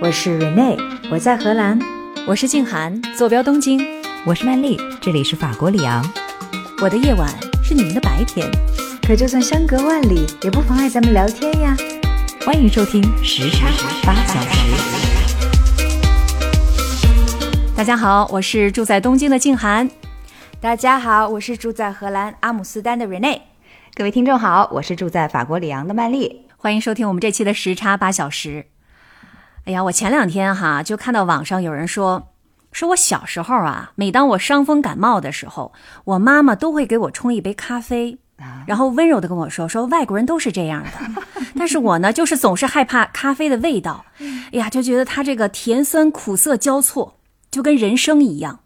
[0.00, 0.76] 我是 Rene，
[1.10, 1.78] 我在荷兰。
[2.26, 3.80] 我是静涵，坐标东京。
[4.26, 6.04] 我是曼丽，这里是法国里昂。
[6.82, 7.28] 我的夜晚
[7.62, 8.50] 是你们的白天，
[9.06, 11.76] 可就算相隔万里，也不妨碍咱们聊天呀。
[12.44, 13.68] 欢迎收听时差
[14.04, 14.74] 八小时。
[17.76, 19.88] 大家好，我是住在东京的静涵。
[20.60, 23.42] 大家好，我是住在荷兰阿姆斯丹的 Rene。
[23.94, 26.46] 各位听众好，我是住在法国里昂的曼丽。
[26.56, 28.73] 欢迎收听我们这期的时差八小时。
[29.64, 32.28] 哎呀，我前两天哈就看到网上有人说，
[32.70, 35.72] 说我小时候啊，每当我伤风感冒的时候，
[36.04, 38.18] 我妈妈都会给我冲一杯咖啡，
[38.66, 41.22] 然后温柔的跟我说，说外国人都是这样的，
[41.56, 47.16] 但是我呢，就是总是害怕咖啡的味道，哎呀，就觉得它这个甜酸苦涩交错，
[47.50, 48.60] 就跟人生一样。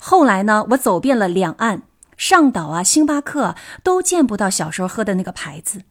[0.00, 1.82] 后来呢，我走遍了两岸，
[2.16, 3.54] 上岛啊、星巴克
[3.84, 5.82] 都见不到小时候喝的那个牌子，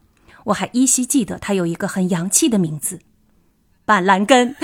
[0.46, 3.00] 我还依稀记得它有一个很洋气的名字。
[3.86, 4.56] 板蓝根，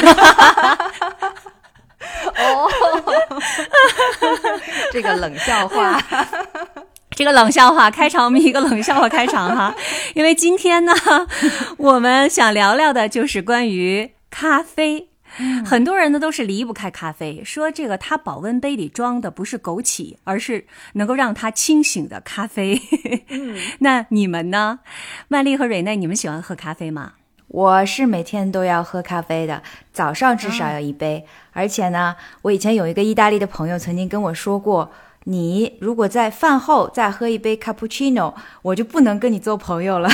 [2.37, 2.69] 哦，
[4.91, 6.01] 这个冷笑话，
[7.11, 9.75] 这个冷笑话开场，我们一个冷笑话开场哈，
[10.15, 10.93] 因为今天呢，
[11.77, 15.09] 我们想聊聊的就是关于咖啡，
[15.65, 22.81] 很多人呢都是离不开咖啡，说这个他保温杯里装的不是枸杞，而是能够让他清醒的咖啡。
[23.79, 24.79] 那你们呢？
[25.27, 27.13] 曼丽和蕊内，你们喜欢喝咖啡吗？
[27.49, 29.61] 我是每天都要喝咖啡的，
[29.91, 31.25] 早上至少要一杯。
[31.51, 34.91] 而且呢，我以前有一个意大利的朋友曾经跟我说过，
[35.23, 40.07] 你如果在饭后再喝一杯 cappuccino，我就不能跟你做朋友了，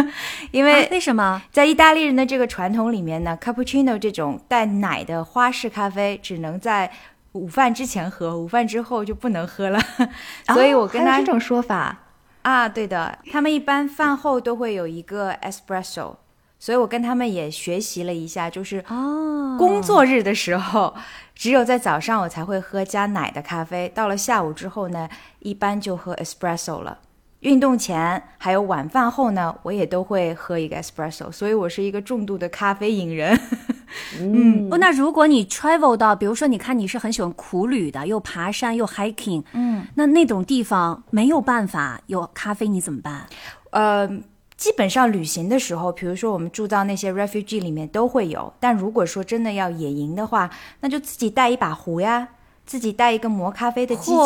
[0.52, 1.42] 因为为什么？
[1.50, 6.92] 在意大利人的这个传统里面呢，cappuccino 这种带奶的花式咖啡只能在
[7.32, 9.80] 午饭之前喝，午饭之后就不能喝了。
[10.52, 11.96] 所以我跟他这种说法
[12.42, 16.16] 啊，对的，他们一般饭后都会有一个 espresso。
[16.62, 20.94] 所以我跟他们也学习了一下，就是哦，工作日的时候，
[21.34, 25.08] 只有在早上我才会喝加奶的咖啡，到了下午之后呢，
[25.40, 27.00] 一般就喝 espresso 了。
[27.40, 33.36] 运动前还有晚饭后呢，我也都会喝一个 espresso，所以我是一个重度的咖啡瘾人。
[34.20, 43.26] 嗯， 哦，那如果你 travel 到，比如说你看你是很喜欢苦旅的，又爬山又 hiking，嗯，那那种地方没有办法有咖啡，你怎么办？
[43.72, 44.08] 呃。
[44.62, 48.52] 基本上旅行的时候，比如说我们住到那些 refugee 里面都会有。
[48.60, 52.28] 但如果说真的要野营的话，那就自己带一把壶呀，
[52.64, 54.18] 自己带一个磨咖啡的机器。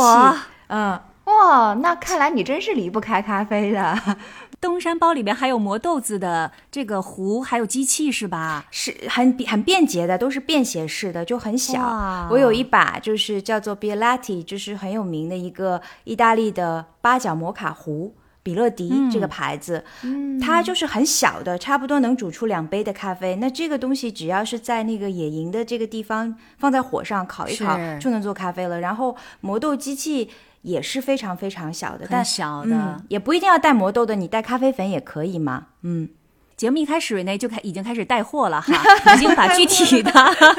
[0.67, 3.99] 嗯，哇，那看来你真是离不开咖啡的。
[4.61, 8.67] 登山包里面还有磨豆子的这个壶，还有机器是吧？
[8.71, 12.29] 是很很便捷的，都是便携式的，就很小。
[12.31, 18.15] 我有一把就是叫做 Bialetti，就是很有名的一个意大利的八角摩卡壶。
[18.47, 19.83] 比乐迪这个牌子，
[20.41, 23.35] 它就是很小的，差不多能煮出两杯的咖啡。
[23.41, 28.79] 那这个东西只要是在那个野营的这个地方放在火上烤一烤，就能做咖啡了。
[28.79, 30.31] 然后磨豆机器
[30.63, 35.67] 也是非常非常小的，但小的也不一定要带磨豆的，你带咖啡粉也可以嘛。
[35.83, 36.09] 嗯。
[36.57, 38.75] 节目一开始瑞内，就开已经开始带货了哈，
[39.15, 40.11] 已经把具体的、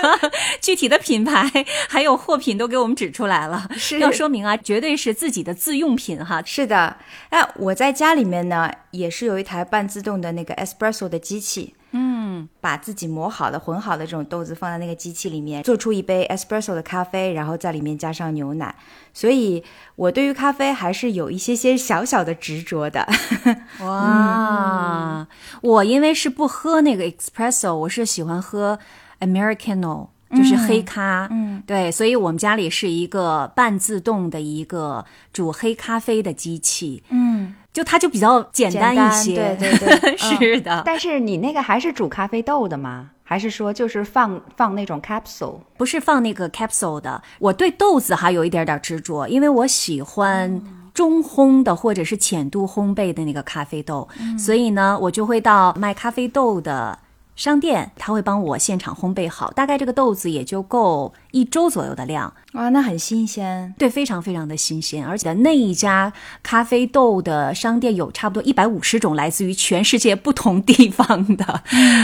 [0.61, 1.49] 具体的品牌
[1.89, 3.67] 还有货品都给我们指出来了。
[3.75, 6.41] 是要说明啊，绝对是自己的自用品哈。
[6.45, 6.97] 是的，
[7.29, 11.73] 哎我在家里面呢，也是有一台半自动的那个 espresso 的机器。
[11.91, 18.75] 嗯，把自己磨好的、混好的这种豆子放在那个机器里面，做出一杯 espresso 的咖啡，然后在里面加上牛奶。
[19.13, 19.63] 所以，
[19.95, 23.07] 我对于咖啡还是有一些些小小的执着的。
[23.81, 25.27] 哇，
[25.61, 28.79] 我因为是不喝那个 espresso，我是喜欢喝
[29.19, 30.09] americano。
[30.35, 40.81] 就是黑咖，嗯，对，所以我们家里是一个半自动的一个煮黑咖啡的机器，嗯，就它就比较简单一些，对对对， 是的。
[40.83, 43.11] 但是你那个还是煮咖啡豆的吗？
[43.23, 45.59] 还是说就是放放那种 capsule？
[45.77, 47.21] 不是放那个 capsule 的。
[47.37, 50.59] 我对豆子还有一点点执着，因为我喜欢
[50.91, 54.07] 中烘的或者是浅度烘焙的那个咖啡豆，
[54.39, 56.97] 所以呢，我就会到卖咖啡豆的。
[57.37, 62.33] 商店他会帮我现场烘焙好，大概这个豆子也就够一周左右的量。
[62.53, 65.05] 哇，那很新鲜，对，非常非常的新鲜。
[65.05, 66.11] 而且那一家
[66.41, 71.61] 咖啡豆的商店有差不多一百五十种来自于全世界不同地方的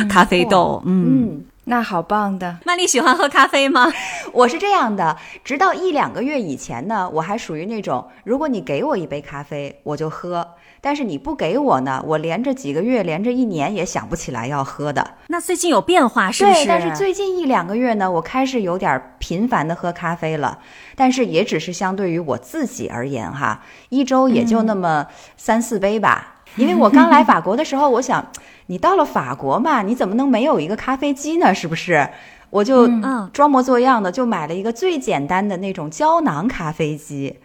[0.07, 0.81] 咖啡豆。
[0.85, 2.57] 嗯，那好棒的。
[2.65, 3.91] 曼丽喜欢喝咖啡吗？
[4.33, 10.55] 我是这样的，直到一两个月以前呢，我还属于那种，如果你给我一杯咖啡，我就喝。
[10.81, 15.15] 但是你不给我呢，我连着几个月，连着一年也想不起来要喝的。
[15.27, 16.57] 那最近有变化是不是？
[16.57, 20.59] 对，但是最近一两个月呢，我开始有点频繁的喝咖啡了。
[20.97, 25.07] 但是也只是相对于我自己而言哈，一周也就那么
[25.37, 26.41] 三四杯吧。
[26.57, 28.23] 因为我刚来法国的时候，我想，
[28.67, 31.53] 你到了法国嘛，你怎么能没有一个咖啡机呢？
[31.53, 32.07] 是不是？
[32.49, 32.87] 我就
[33.31, 37.35] 装模作样的就买了一个最简单的那种胶囊咖啡机。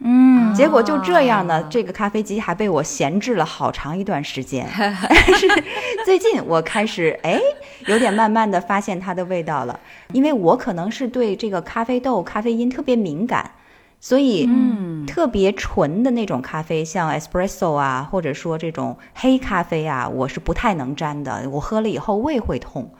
[0.00, 4.64] 嗯，结果就这样呢，这个咖啡机还被我闲置了好长一段时间。
[4.76, 4.94] 但
[5.34, 5.46] 是
[6.04, 7.40] 最近我开始哎，
[7.86, 9.78] 有点慢慢的发现它的味道了，
[10.12, 13.50] 因为我可能是对这个咖啡豆咖啡因特别敏感，
[14.00, 22.92] 所以嗯，特别纯的那种咖啡，像 espresso 啊，或者说这种黑咖啡啊，我是不太能沾的，我喝了以后胃会痛。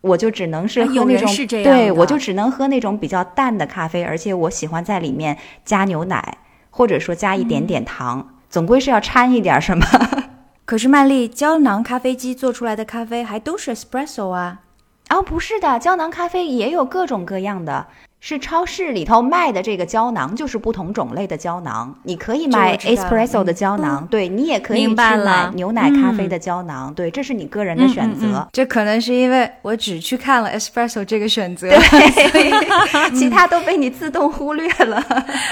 [0.00, 6.38] 我就只能是喝那种，对我就只能喝那种比较淡的咖啡，而且我喜欢在里面加牛奶，
[6.70, 9.86] 或者说加一点点糖，总归是要掺一点什么。
[10.64, 14.62] 可是曼丽，胶囊咖啡机做出来的咖啡还都是 espresso 啊？
[15.10, 17.86] 哦，不是的，胶囊咖啡也有各种各样的。
[18.24, 21.92] 是超市里头卖的这个胶囊，就是不同种类的胶囊。
[22.04, 28.48] 你可以买 espresso 的胶囊，对你也可以去买牛奶咖啡的胶囊，对，这是你个人的选择。
[28.52, 32.52] 这可能是因为我只去看了 espresso 这个选择，对，
[33.18, 35.04] 其他都被你自动忽略了。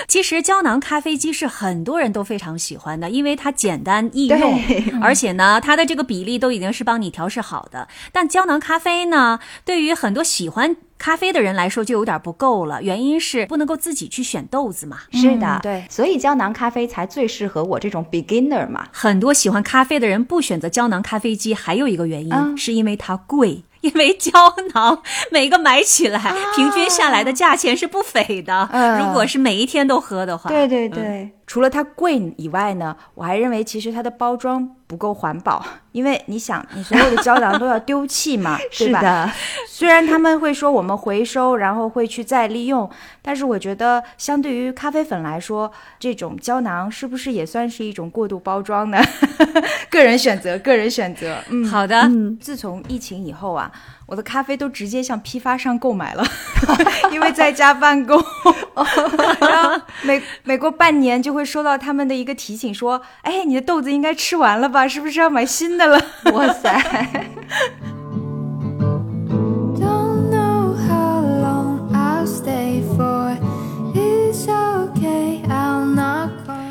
[0.06, 4.60] 其实胶囊咖啡机是很多人都非常喜欢的，因为它简单易用，
[5.02, 7.88] 而且呢，它的这个比例都已经是帮你调试好的。
[8.12, 10.76] 但胶囊咖啡呢，对于很多喜欢。
[11.00, 14.98] 咖啡的人来说就有点不够了，原因是不能够自己去选豆子嘛。
[15.10, 18.86] 是的，对，所以胶囊咖啡才最适合我这种 beginner 嘛。
[18.92, 23.64] 很多喜欢咖啡的人不选择胶囊咖啡机，还有一个原因是因为它贵。
[23.80, 24.30] 因为胶
[24.74, 25.02] 囊
[25.32, 26.20] 每个买起来
[26.54, 28.68] 平均下来的价钱是不菲的，
[29.00, 31.30] 如果是每一天都喝的话，对对对。
[31.50, 35.60] 除了它贵以外呢，我还认为其实它的包装不够环保，
[35.90, 39.34] 因为你想，你所有的胶囊都要丢弃嘛， 对吧？
[39.66, 42.88] 虽然他们会说我们回收，然后会去再利用，
[43.20, 45.68] 但是我觉得相对于咖啡粉来说，
[45.98, 49.02] 这种胶囊是不是也算是一种过度包装呢？
[49.90, 51.42] 个人选择，个人选择。
[51.48, 52.02] 嗯，好的。
[52.02, 53.72] 嗯，自从疫情以后啊。
[54.10, 56.24] 我的咖啡都直接向批发商购买了，
[57.12, 58.20] 因为在家办公，
[59.40, 64.88] 然后每每过半年就会收到他们的一个提醒，说：“哎，你的豆子应该吃完了吧？
[64.88, 66.00] 是不是要买新的了？”
[66.34, 67.08] 哇塞！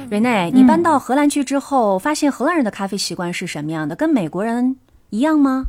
[0.09, 3.95] 瑞内，你搬到荷兰去之后，发现荷兰人的咖啡习惯是什么样的？
[3.95, 4.75] 跟美国人
[5.11, 5.67] 一样吗？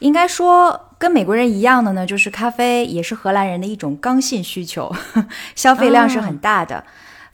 [0.00, 4.90] 应该说，跟美国人一样的呢，就是咖啡也是荷兰人的一种刚性需求，
[5.54, 6.84] 消费量是很大的。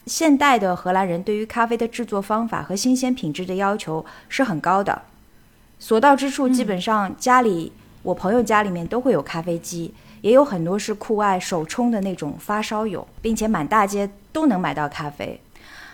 [0.07, 5.03] 现代的荷兰人对于咖啡的制作方法和新鲜品质的要求是很高的，
[5.79, 7.73] 所到之处基本上家里，
[8.03, 15.41] 我朋友家里面都会有咖啡机，也有很多是酷爱手冲的那种发烧友，并且满大街都能买到咖啡。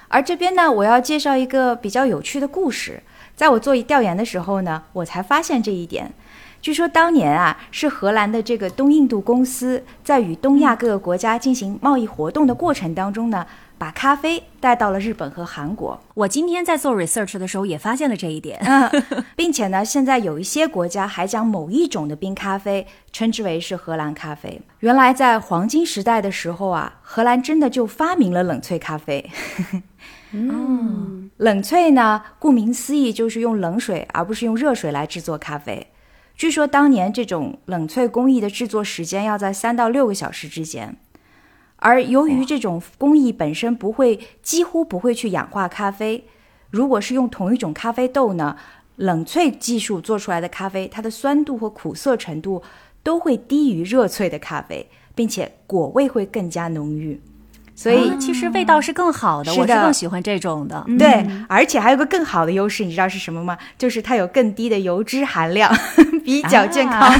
[0.08, 3.02] 而这边呢，我要介绍一个比较有趣的故事，
[3.34, 6.12] 在我做调研的时候呢，我才发现这一点。
[6.62, 13.44] 据说当年啊，是荷兰的这个东印度公司在与东亚各个国家进行贸易活动的过程当中呢，
[13.76, 16.00] 把咖啡带到了日本和韩国。
[16.14, 18.60] 我今天在做 research 的时候也发现了这一点，
[19.34, 24.62] 并且呢，现在有一些国家还将某一种的冰咖啡称之为是荷兰咖啡。
[24.78, 29.28] 原来在黄金时代的时候啊，荷兰真的就发明了冷萃咖啡。
[30.30, 35.88] 嗯，冷萃呢，顾名思义就是用冷水而不是用热水来制作咖啡。
[36.42, 40.96] 据说当年这种冷萃工艺的制作时间要在三到六个小时之间，
[41.76, 46.24] 而由于这种工艺本身不会几乎不会去氧化咖啡，
[46.68, 48.56] 如果是用同一种咖啡豆呢，
[48.96, 52.60] 冷萃技术做出来的咖啡，它的酸度和苦涩程度
[53.04, 57.20] 都会低于热萃的咖啡，并且果味会更加浓郁。
[57.74, 60.84] 所以其实味道是更好的，我是更喜欢这种的。
[60.98, 63.56] 对，而且还有个更好的优势，你知道是什么吗？
[63.78, 65.74] 就是它有更低的油脂含量，
[66.24, 67.12] 比较健康。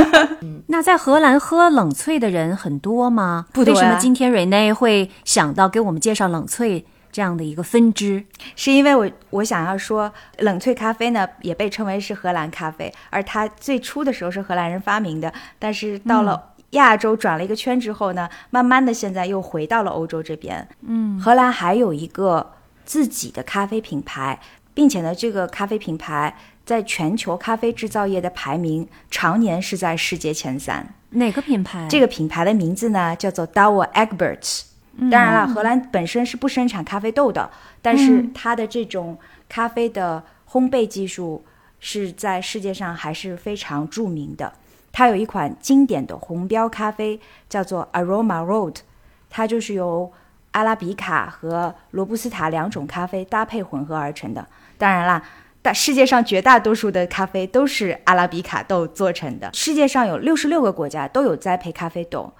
[0.68, 3.46] 那在荷兰喝冷萃的人很多吗？
[3.52, 3.74] 不多。
[3.74, 8.24] 为什么今天瑞内会想到给我们介绍冷萃这样的一个分支？
[8.56, 16.49] 是因为我我想要说，冷萃咖啡呢也被称为是荷兰咖啡，而它最初的时候是荷兰人发明的，但是到了。
[16.70, 20.68] 亚洲转了一个圈之后呢，慢慢的现在又回到了欧洲这边。
[20.86, 22.52] 嗯，荷兰还有一个
[22.84, 24.38] 自己的咖啡品牌，
[24.72, 30.94] 并且呢，这个咖啡品牌在全球咖啡制造业的排名常年是在世界前三。
[31.10, 31.88] 哪个品牌？
[31.90, 34.62] 这个品牌的名字呢叫做 Douwe Egberts。
[35.10, 37.50] 当然了，荷兰本身是不生产咖啡豆的，
[37.80, 41.44] 但是它的这种咖啡的烘焙技术
[41.78, 44.52] 是在世界上还是非常著名的。
[44.92, 48.76] 它有一款经典的红标咖啡，叫做 Aroma Road，
[49.28, 50.12] 它就是由
[50.52, 54.46] 阿拉比卡和罗布斯塔两种咖啡搭配混合而成的。
[54.76, 55.22] 当然啦，
[55.62, 59.50] 大世界上绝大多数的咖啡都是阿拉比卡豆做成的。
[59.52, 62.32] 世界上有六十六个国家都有栽培咖啡豆，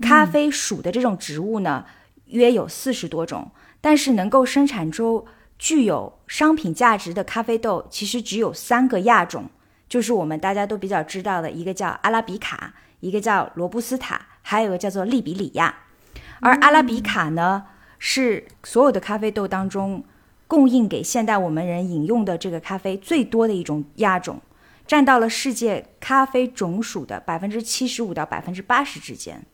[0.00, 1.84] 咖啡属的这种植物呢，
[2.26, 5.26] 约有四十多种，但是能够生产出
[5.58, 9.46] 具有商品价值的咖啡豆，其实只有三个亚种，
[9.90, 15.74] 就是我们大家都比较知道的一个叫阿拉比卡，一个叫罗布斯塔，还有一个叫做利比里亚。
[16.40, 17.64] 而阿拉比卡呢，
[17.98, 20.02] 是所有的咖啡豆当中。
[20.46, 24.40] 供应给现代我们人饮用的这个咖啡最多的一种亚种，
[24.84, 29.46] 占到了世界咖啡种属的百分之七十五到百分之八十之间。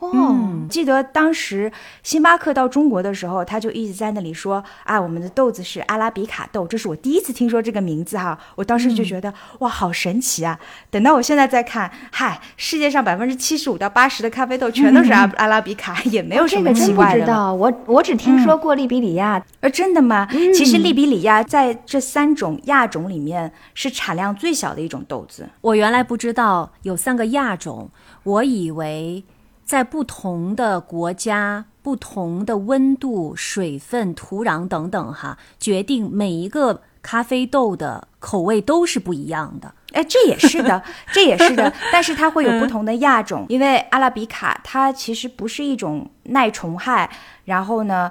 [0.00, 0.36] 哦，
[0.68, 1.72] 记得当时
[2.02, 8.38] 星巴克到中国的时候，他就一直在那里说啊，我们的豆子是阿拉比卡豆，这是我第一次听说这个名字哈。
[8.54, 10.58] 我当时就觉得哇，好神奇啊！
[10.90, 17.20] 等到我现在再看，嗨，世界上百分之七十五到八十的咖啡豆全都是阿阿拉比卡， 也没有什么奇怪的。
[17.20, 19.42] 这个真不知道，我我只听说过利比里亚。
[19.60, 20.28] 呃，真的吗？
[20.52, 25.48] 其实利比里亚在这三种亚种里面是产量最小的一种豆子。
[25.62, 27.88] 我原来不知道有三个亚种，
[28.24, 29.24] 我以为。
[29.64, 39.74] 在不同的国家、不同的温度、水分、土壤等等，哈，决定每一个咖啡豆的口味都是不一样的。
[39.92, 41.72] 哎，这也是的， 这也是的。
[41.92, 47.08] 但是它会有不同的亚种，因为阿拉比卡它其实不是一种耐虫害，
[47.44, 48.10] 然后呢，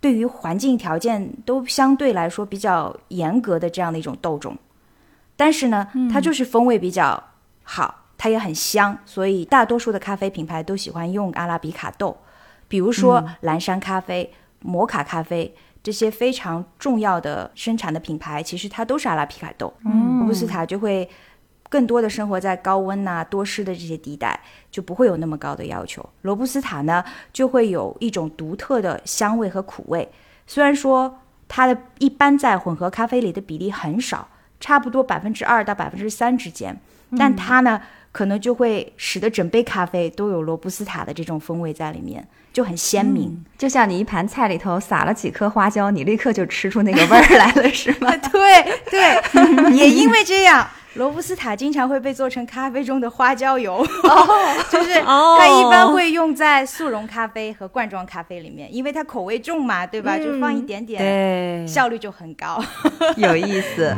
[0.00, 4.56] 对于环境条件都相对来说比较严格的这样的一种豆种。
[5.36, 7.22] 但是呢，它就是风味比较
[7.62, 7.99] 好。
[8.22, 12.14] 它也很香，所以大多数的咖啡品牌都喜欢用阿拉比卡豆，
[12.68, 19.72] 比如说蓝山咖啡、摩卡咖啡这些非常重要的生产的品牌，其实它都是阿拉比卡豆。
[19.82, 21.08] 罗布斯塔就会
[21.70, 24.38] 更多的生活在高温呐、多湿的这些地带，
[24.70, 26.06] 就不会有那么高的要求。
[26.20, 30.06] 罗布斯塔呢，就会有一种独特的香味和苦味，
[30.46, 34.28] 虽然说它的一般在混合咖啡里的比例很少，
[34.60, 36.78] 差不多百分之二到百分之三之间，
[37.16, 37.80] 但它呢。
[38.12, 43.44] 可能就会使得整杯咖啡都有罗布斯塔的这种风味在里面，就很鲜明。
[43.56, 48.10] 就像你一盘菜里头撒了几颗花椒，你立刻就吃出那个味儿来了，是吗？
[48.32, 53.86] 对对，也因为这样，罗布斯塔经常会被做成咖啡中的花椒油，
[54.68, 60.18] 就是它一般会用在速溶咖啡和罐装咖啡里面，因为它口味重嘛，对吧？
[60.18, 62.60] 就放一点点，效率就很高，
[63.16, 63.94] 有意思。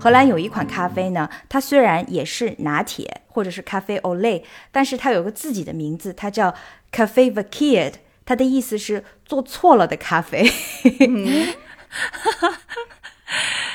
[0.00, 4.42] 荷兰有一款咖啡呢，它虽然也是拿铁或者是咖啡 Olay，
[4.72, 6.52] 但是它有个自己的名字，它叫
[6.90, 7.92] Cafe Verkeerd，
[8.24, 10.50] 它的意思是做错了的咖啡。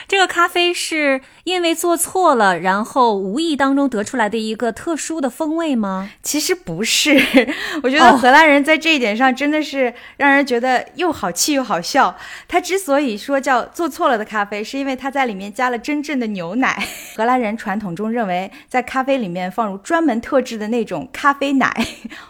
[0.07, 6.09] 这个咖啡是因为做错了，然后无意当中得出来的一个特殊的风味吗？
[6.23, 7.19] 其实不是，
[7.83, 12.15] 我觉得荷兰人在这一点上真的是让人觉得又好气又好笑。
[12.47, 16.87] 他之所以说叫做错了的咖啡，是因为他在里面加了真正的牛奶。
[17.17, 21.85] 荷兰人传统中认为，在咖啡里面放入专门特制的那种咖啡奶。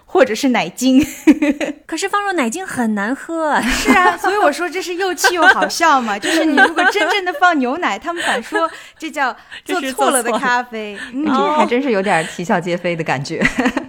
[0.09, 1.05] 或者是奶精，
[1.85, 3.61] 可是放入奶精很难喝。
[3.61, 6.17] 是啊，所以我说这是又气又好笑嘛。
[6.19, 9.35] 就是你如果真正的放牛奶，他们敢说这叫
[9.65, 13.45] 做错了的咖啡，这还真是有点啼笑皆非的感觉。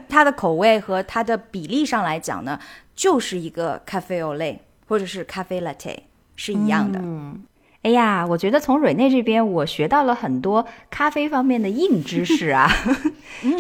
[0.09, 2.59] 它的口味和它的比例上来讲呢，
[2.97, 4.57] 就是一个咖啡 o l
[4.89, 5.97] 或者是咖啡 latte
[6.35, 6.99] 是一样的。
[7.01, 7.41] 嗯，
[7.83, 12.69] 哎呀，我觉得从瑞内这边我学到了很多咖啡方面的硬知识啊，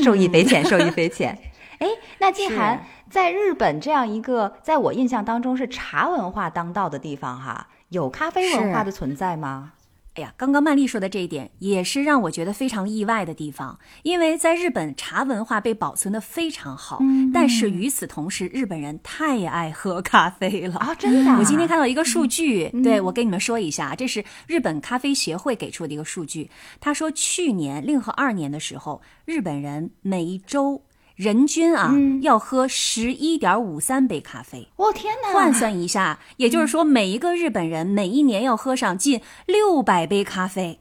[0.03, 1.39] 受益匪浅，受益匪浅。
[1.79, 1.87] 哎，
[2.19, 9.73] 那静涵在日本这样一个在我印象当中是茶文化当道的地方，哈，有咖啡文化的存在吗？
[10.15, 16.99] 哎呀，刚刚曼丽说的这一点也是让我觉得非常意外的地方，因为在日本茶文化被保存的非常好，
[17.33, 20.93] 但是与此同时，日本人太爱喝咖啡了啊！
[20.97, 30.83] 真的，我今天看到一个数据，对我跟你们说一下，这是日本咖啡协会给出的一个数据，他说去年令和二年的时候，日本人每一周。
[31.19, 34.69] 人均啊，要喝十一点五三杯咖啡。
[34.77, 35.33] 我天哪！
[35.33, 40.79] 换算一下，也就是说，每一个日本人每一年要喝上近六百杯咖啡。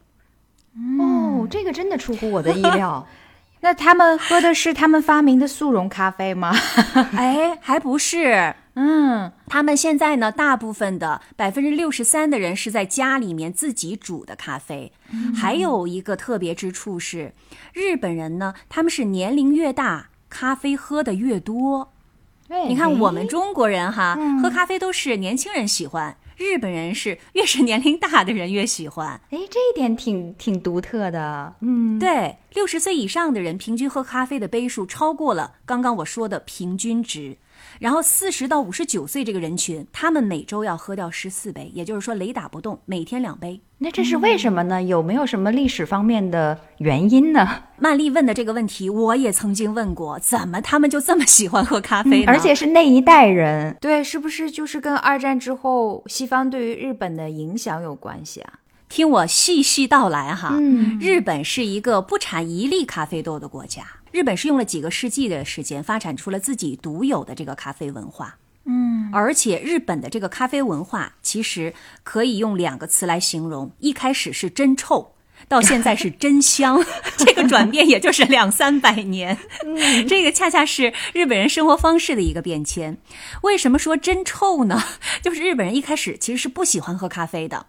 [1.00, 3.04] 哦，这个真的出乎我的意料。
[3.62, 6.54] 那他们喝的是他们发明的速溶咖啡吗？
[7.18, 8.54] 哎，还不是。
[8.74, 14.92] 嗯，他们现在呢，大部分的百分之六十三的人是在家里面自己煮的咖啡。
[15.34, 17.32] 还有一个特别之处是，
[17.72, 20.07] 日本人呢，他们是年龄越大。
[20.28, 21.92] 咖啡喝的越多，
[22.68, 29.20] 你看我们中国人哈，喝咖啡都是年轻人喜欢，日本人是越是年龄大的人越喜欢。
[29.30, 31.54] 哎，这一点挺挺独特的。
[31.60, 37.36] 嗯，对，六十岁以上的人平均喝咖啡的杯数超过了刚刚我说的平均值。
[37.78, 43.60] 然后四十到五十九岁这个人群，他们每周要喝掉十四杯，也就是说雷打不动，每天两杯。
[43.78, 44.82] 那这是为什么呢？
[44.82, 47.62] 有没有什么历史方面的原因呢？
[47.78, 52.24] 曼丽问的这个问题，我也曾经问过，怎么他们就这么喜欢喝咖啡呢？
[52.26, 58.54] 而且是那一代人，对，是不是就是跟二战之后西方对于日本的影响有关系啊？
[58.88, 60.56] 听我细细道来哈。
[60.58, 63.84] 嗯，日本是一个不产一粒咖啡豆的国家，
[64.18, 68.36] 日本是用了几个世纪的时间发展出了自己独有的这个咖啡文化。
[68.64, 71.72] 嗯，而且日本的这个咖啡文化其实
[72.02, 75.14] 可以用两个词来形容：一开始是真臭，
[75.46, 76.84] 到现在是真香。
[77.16, 79.38] 这个转变也就是两三百年，
[80.08, 82.98] 这个恰恰是日本人生活方式的一个变迁。
[83.42, 84.82] 为什么说真臭呢？
[85.22, 87.66] 就是日本人一开始其实是不喜欢喝咖啡的。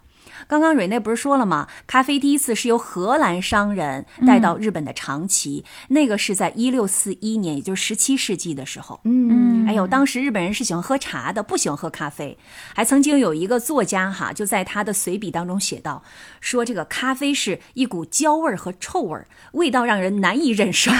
[0.50, 1.68] 刚刚蕊内不是说了吗？
[1.86, 8.98] 咖啡第一次是由荷兰商人带到日本的长崎，那个是在一六四一年，也就是十七世纪的时候。
[9.04, 12.36] 嗯，哎呦，当时日本人是喜欢喝茶的，不喜欢喝咖啡。
[12.74, 16.02] 还曾经有一个作家哈，就在他的随笔当中写道，
[16.40, 20.90] 说这个咖啡是一股焦味儿和臭味儿，味道让人难以忍受。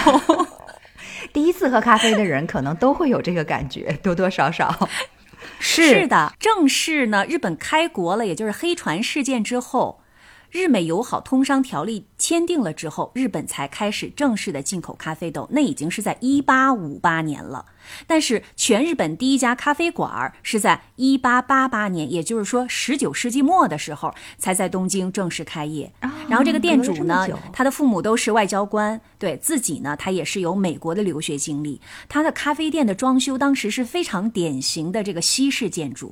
[1.33, 4.87] 第一次喝咖啡的人可能都会有这个感觉，多多少少。
[5.59, 7.25] 是的，正是呢。
[7.25, 10.00] 日本开国了，也就是黑船事件之后，
[10.51, 15.47] 日美友好通商条例签订了之后，日本才开始正式的进口咖啡豆。
[15.51, 17.67] 那已经是在一八五八年了。
[18.05, 25.93] 但是，全日本第一家咖啡馆是在一八八八年，也就是说十九世纪末的时候，才在东京正式开业。
[26.27, 31.79] 然后，这个店主呢，他的父母都是外交官，对自己呢，他也是有美国的留学经历。
[32.09, 36.11] 他的咖啡店的装修当时是非常典型的这个西式建筑。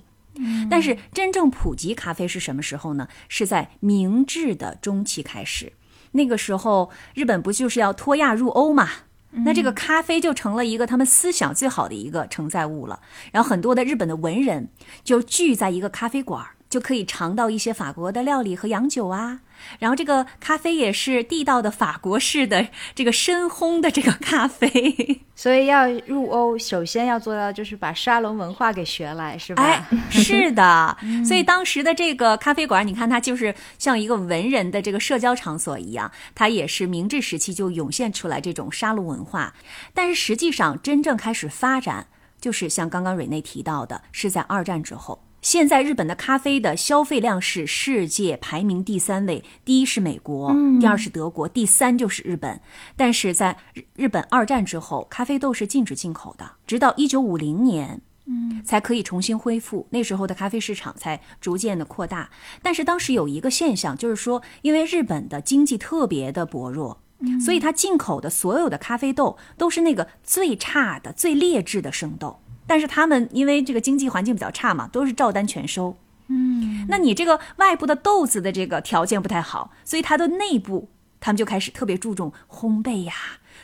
[0.69, 3.07] 但是，真正普及咖啡是什么时候呢？
[3.27, 5.73] 是在明治的中期开始。
[6.11, 8.89] 那个时候，日本不就是要脱亚入欧嘛？
[9.31, 12.99] 那这个咖啡就成了一个他们思想最好的一个承载物了。
[13.31, 14.69] 然后很多的日本的文人
[15.03, 19.39] 就聚在一个咖啡馆，就可以尝到一些法国的料理和洋酒啊。
[19.77, 25.21] 然后这个咖啡也是地道的法国式的这个深烘的这个咖啡。
[25.35, 29.63] 所以要入欧，首先要做到就是把沙龙文化给学来，是吧？
[29.63, 30.97] 哎，是的。
[31.27, 39.53] 所以当时的这个咖啡馆，你看它就是像一个文人的这个社交场所一样，它也是明治时期就涌现出来这种沙龙文化。
[39.93, 42.07] 但是实际上真正开始发展，
[42.39, 45.21] 就是像刚刚蕊内提到的，是在二战之后。
[45.41, 52.59] 现在日本的咖啡的消费量是世界排名第三位，第一是美国，第二是德国，第三就是日本。
[52.97, 59.87] 但是在日日本二战之后，咖啡豆是禁止进口的，直到一九五零年，嗯，才可以重新恢复。
[59.91, 62.29] 那时候的咖啡市场才逐渐的扩大。
[62.61, 67.01] 但是当时有一个现象，就是说，因为日本的经济特别的薄弱，
[67.43, 72.41] 所以它进口的所有的咖啡豆都是那个最差的、最劣质的生豆。
[72.69, 75.97] 但是他们因为这个经济环境比较差嘛，都是照单全收。
[76.27, 80.87] 嗯，那你这个外部的豆子的这个条件不太好，所以它的内部
[81.19, 83.13] 他们就开始特别注重烘焙呀、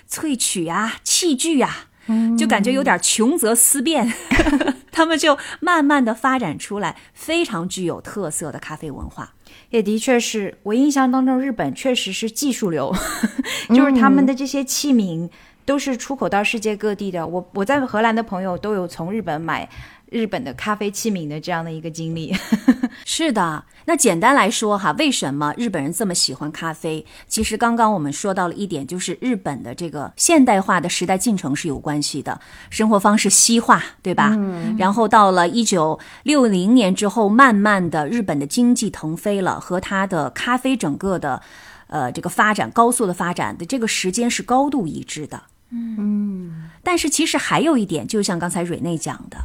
[0.09, 1.89] 萃取呀、器具呀，
[2.35, 4.11] 就感觉有点穷则思变。
[4.91, 9.35] 他们就慢慢的发展出来非常具有特色的咖啡文化。
[9.69, 12.91] 也的确是我印象当中，日本确实是技术流，
[13.69, 15.29] 就是他们的这些器皿。
[15.65, 17.25] 都是出口到世界各地的。
[17.25, 19.69] 我我在荷兰的朋友都有从日本买
[20.09, 22.33] 日本的咖啡器皿的这样的一个经历。
[23.03, 27.05] 是的，那简单来说哈，为什么日本人这么喜欢咖啡？
[27.27, 34.31] 其实刚刚我们说到了一点，就是日本的这个现代化的时代进程是有关系的，生活方式西化，对吧？
[34.37, 34.75] 嗯。
[34.77, 41.41] 然后到了一九六零年之后，慢慢的日本的经济腾飞了，和它的咖啡整个的
[41.87, 45.43] 呃这个发展高速的发展的这个时间是高度一致的。
[45.69, 49.37] 嗯，但是其实还有一点，就像刚才瑞内讲的，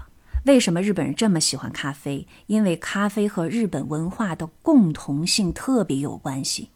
[0.45, 2.27] 为什么日本人这么喜欢咖啡？
[2.47, 6.71] 因为咖啡和日本文化的共同性特别有关系。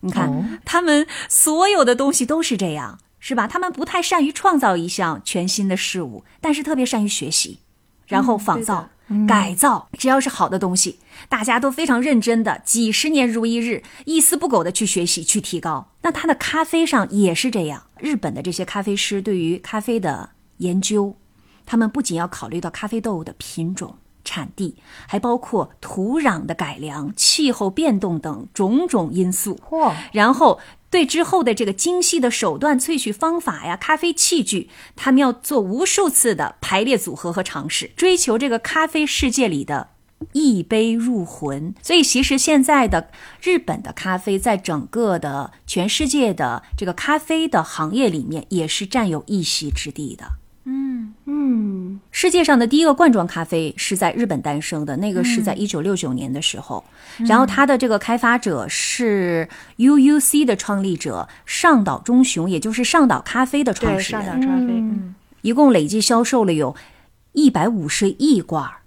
[0.00, 3.48] 你看，他们所有的东西都是这样，是吧？
[3.48, 7.60] 他们不太善于创造一项全新的事物，但是特别善于学习，
[8.06, 8.90] 然后仿造。
[9.26, 15.92] 改造，只要是好的东西，大家都非常认真的，几十年如一日，一丝不苟的去学习、去提高。
[16.02, 17.84] 那他的咖啡上也是这样。
[17.98, 21.16] 日本的这些咖啡师对于咖啡的研究，
[21.64, 23.96] 他们不仅要考虑到咖啡豆的品种、
[24.28, 29.58] 产地，还包括土壤的改良、气候变动等种种因素。
[29.70, 29.94] 嚯！
[30.12, 30.60] 然后。
[30.90, 39.90] 对之后的这个精细的手段、萃取方法呀、咖啡器具，他们要做无数次的排列组合和尝试，追求这个咖啡世界里的
[40.32, 41.74] 一杯入魂。
[41.82, 43.10] 所以，其实现在的
[43.42, 50.38] 日本的咖啡，在整个的全世界的这个咖啡的行业里面，也是占有一席之地的。
[52.20, 56.84] 世界上的第一个罐装咖啡是在日本诞生的，那个是在一九六九年的时候。
[57.18, 64.24] 然后它的这个开发者是 UUC 的创立者上岛忠雄，也就是上岛咖啡的创始人。
[64.24, 66.74] 上岛咖啡，嗯，一共累计销售了有
[67.34, 68.78] 一百五十亿罐儿。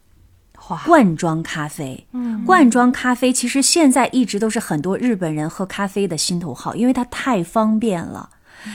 [0.86, 8.30] 罐装咖啡，嗯，罐装咖啡其实现在一直都是很多日本人喝咖啡的心头好，因为它太方便了。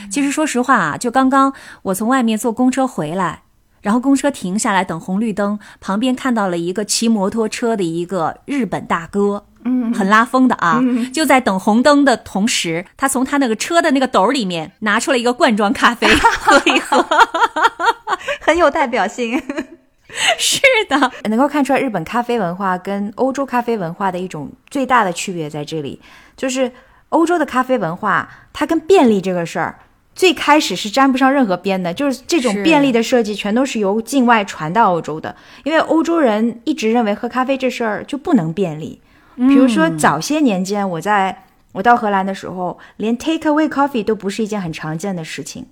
[0.09, 3.43] 其实说实话啊，就刚刚我从外面坐公车回来，
[3.87, 10.83] 然后公车停下来等红绿灯，旁边看到了一个骑摩托车的一个日本大哥，嗯，很拉风的啊。
[11.13, 16.05] 就在等红灯的同时，他从他那个车的那个斗里面拿出了一个罐装咖啡
[16.37, 17.05] 喝一喝，
[18.43, 19.41] 很有代表性。
[20.37, 26.01] 是的，能够看出来日本咖啡文化跟欧洲咖啡文化的一种最大的区别在这里，
[26.35, 26.73] 就是
[27.07, 29.79] 欧洲的咖啡文化，它跟便利这个事儿
[30.17, 38.99] 最开始是沾不上任何边的，就是这种便利的设计全都是由境外传到欧洲的，因为欧洲人一直认为喝咖啡这事儿就不能便利。
[39.35, 45.63] 比如说早些年间，我在我到荷兰的时候，连 take away coffee 都不是一件很常见的事情。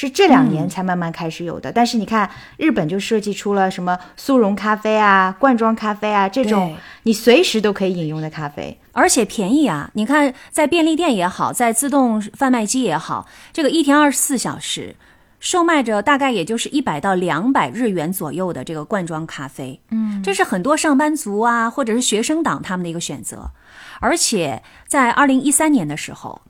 [0.00, 9.90] 是这两年才慢慢开始有的，但是你看，日本就设计出了什么速溶咖啡啊、罐装咖啡啊这种你随时都可以饮用的咖啡，而且便宜啊！
[9.94, 14.94] 你看，在便利店也好，在自动贩卖机也好，这个一天二十四小时
[15.40, 23.50] 售卖着大概也就是一百到两百日元左右的这个罐装咖啡，嗯，这是很多上班族啊或者是学生党他们的一个选择，
[23.98, 26.42] 而且在二零一三年的时候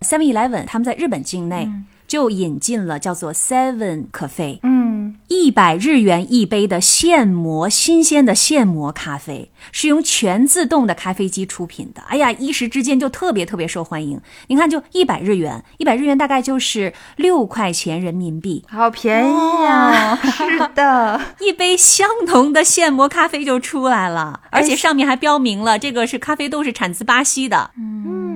[0.00, 1.70] ，Seven Eleven 他们在日本境内。
[2.08, 12.00] 就引进了叫做 Seven 咖啡，嗯，一百日元一杯的现磨新鲜的现磨咖啡，是用全自动的咖啡机出品的。
[12.08, 14.18] 哎呀，一时之间就特别特别受欢迎。
[14.46, 20.16] 你看，就一百日元，一百日元大概就是六块钱人民币，好便宜呀！
[20.16, 27.70] 是的， 一杯相同的现磨咖啡就出来了，而且上面还标明了这个是咖啡豆是产自巴西的。
[27.76, 28.27] 嗯。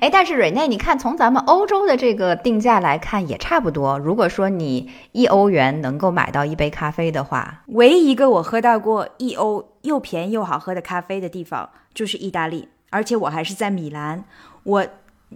[0.00, 3.98] 哎，但是瑞内，你看从咱们欧洲的这个定价来看，也差不多。
[3.98, 14.24] 如果说你一欧元能够买到一杯咖啡的话，唯一一个我喝到过一欧又便宜又好喝的咖啡的地方就是意大利，而且我还是在米兰。
[14.64, 14.86] 我。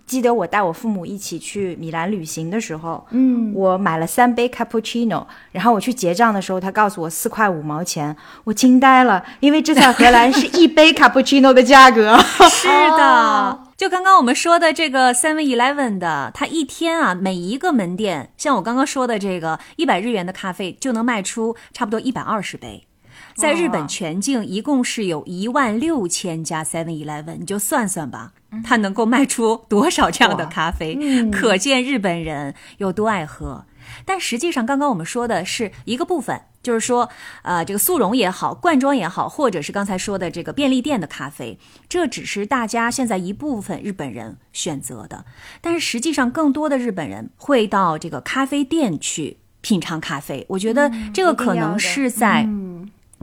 [0.05, 12.15] 记得我带我父母一起去米兰旅行的时候，嗯，我买了三杯 cappuccino，然后我去结账的时候，他告诉我四块五毛钱，我惊呆了，因为这在荷兰是一杯 cappuccino 的价格。
[12.51, 22.87] 是的，就刚刚我们说的这个 Seven Eleven 的，它一天啊，每一个门店，像我刚刚说的这个一百日元的咖啡，就能卖出差不多一百二十杯。
[23.35, 28.33] 在日本全境一共是有一万六千家 Seven Eleven，你就算算吧，
[28.65, 30.99] 它能够卖出多少这样的咖啡？
[31.31, 33.67] 可见日本人有多爱喝。
[34.07, 37.09] 但实际上，刚刚我们说的是一个部分，就是说，
[37.43, 45.25] 呃，这个速溶也好，罐装也好，或者是刚才说的这个便利店的咖啡，这只是大家现在一部分日本人选择的。
[45.61, 50.45] 但是实际上，更多的日本人会到这个咖啡店去品尝咖啡。
[50.49, 52.49] 我觉得这个可能是在。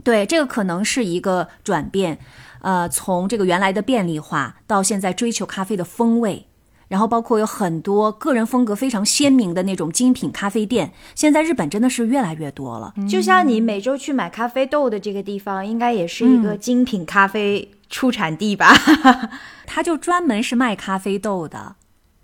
[0.02, 2.18] 对，这个可能是一个转变，
[2.60, 6.46] 呃，从这个原来的便利化到现在追求咖啡的风味，
[6.88, 12.94] 然后包括有很多个人风格非常鲜明的那种精品咖啡店，现在日本真的是越来越多了。
[13.08, 18.74] 就像你每周去买咖啡豆的这个地方，应该也是一个精品咖啡出产地吧？
[19.66, 21.76] 它就专门是卖咖啡豆的。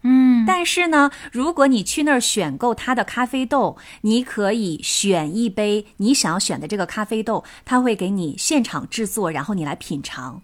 [0.03, 10.41] 嗯，但是呢，如果你去那儿选购它的咖啡豆，你可以选一杯你想要选的这个咖啡豆，他会给你现场制作，然后你来品尝。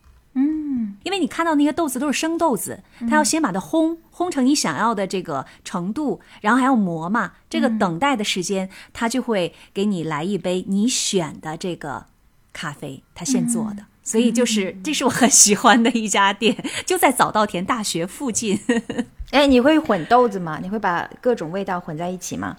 [0.87, 7.33] 嗯，因为你看到那些豆子都是生豆子，它要先把它烘，烘成你想要的这个程度，然后还要磨嘛。
[7.51, 12.07] 这个等待的时间，他就会给你来一杯你选的这个
[12.53, 13.85] 咖啡，他现做的。
[14.03, 18.61] 所以就是，这是我很喜欢的一家店， 就在早稻田大学附近。
[19.33, 20.61] 哎，你会混豆子吗？
[20.63, 22.57] 你会把各种味道混在一起吗？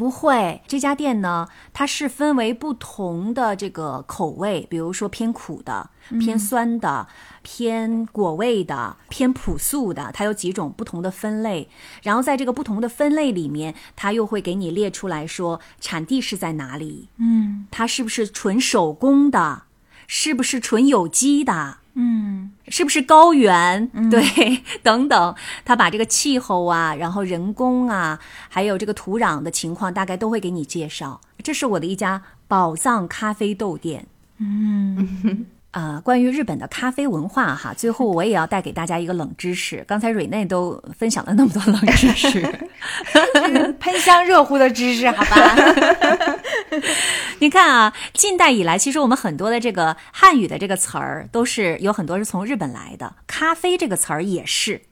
[0.00, 0.62] 不会。
[0.66, 7.06] 这家店呢，它是分为不同的这个口味，比如说偏苦的、偏酸的、
[7.42, 11.68] 偏果味的、偏朴素的，它有几种不同的分类。
[12.02, 19.64] 然后在这个不同的分类里面，它又会给你列出来说产地是在哪里，嗯，它是不是纯手工的。
[20.12, 21.76] 是不是纯有机的？
[21.94, 23.88] 嗯，是不是高原？
[24.10, 31.20] 对， 等等，他把这个气候啊，然后人工啊，还有这个土壤的情况，大概都会给你介绍。
[31.42, 34.06] 这是我的一家宝藏咖啡豆店。
[34.38, 39.84] 嗯，啊，关于日本的咖啡文化哈， 最后我也要带给大家一个冷知识。
[39.86, 42.40] 刚才瑞内都分享了那么多冷知识，
[43.78, 45.56] 喷香热乎的知识，好吧？
[47.38, 53.14] 你看啊，近代以来，其实我们很多的这个汉语的这个词儿，都是有很多是从日本来的。
[53.28, 54.82] 咖啡这个词儿也是，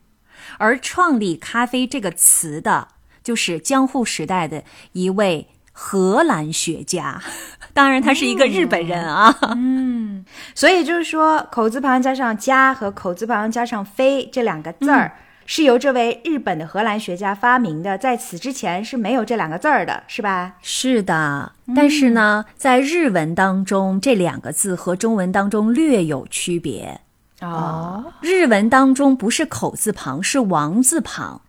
[0.58, 2.88] 而创立咖啡这个词的，
[3.24, 4.62] 就是江户时代的
[4.92, 5.48] 一位。
[5.80, 7.22] 荷兰学家，
[7.72, 9.32] 当然他是一个日本人啊。
[9.54, 15.12] 嗯，所以就是说，口字旁加上“加”和口字旁加上“飞”这两个字儿，
[15.46, 17.96] 是由这位日本的荷兰学家发明的。
[17.96, 20.56] 在此之前是没有这两个字儿的，是吧？
[20.60, 21.52] 是的。
[21.76, 27.00] 但是呢，在日文当中，这两个字和中文当中略有区别。
[27.40, 31.40] 哦，日文当中不是口字旁，是王字旁。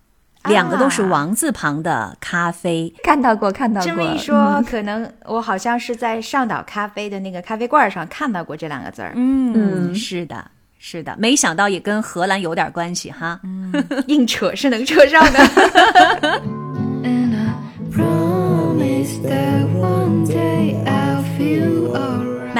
[0.44, 3.90] 两个都是王字旁的咖啡，看到过，看到过。
[3.90, 9.12] 这么一说，可能我好像是在上岛咖啡的那个咖啡罐上看到过这两个字儿。
[9.16, 13.38] 嗯，是的，是的，没想到也跟荷兰有点关系哈。
[13.42, 13.72] 嗯，
[14.08, 16.40] 硬扯是能扯上的。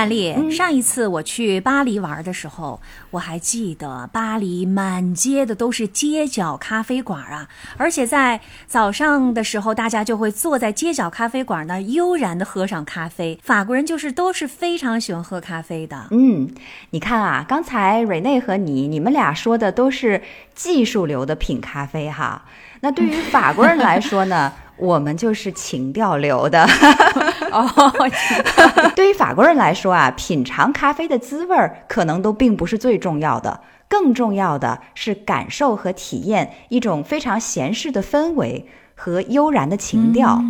[0.00, 13.38] 曼丽，上一次我去巴黎玩的时候，我还记得巴黎满街的都是街角咖啡馆啊，而且在早上的时候，大家就会坐在街角咖啡馆那悠然的喝上咖啡。
[13.42, 16.06] 法国人就是都是非常喜欢喝咖啡的。
[16.12, 16.48] 嗯，
[16.92, 20.22] 你看啊，刚才瑞内和你，你们俩说的都是
[20.54, 22.46] 技术流的品咖啡哈。
[22.80, 24.50] 那对于法国人来说呢？
[24.80, 26.66] 我们就是情调流的
[27.52, 27.92] 哦。
[28.96, 40.42] 对于法国人来说啊，品尝咖啡的滋味儿可能都并不是最重要的，更重要的是感受和体验一种非常闲适的氛围和悠然的情调。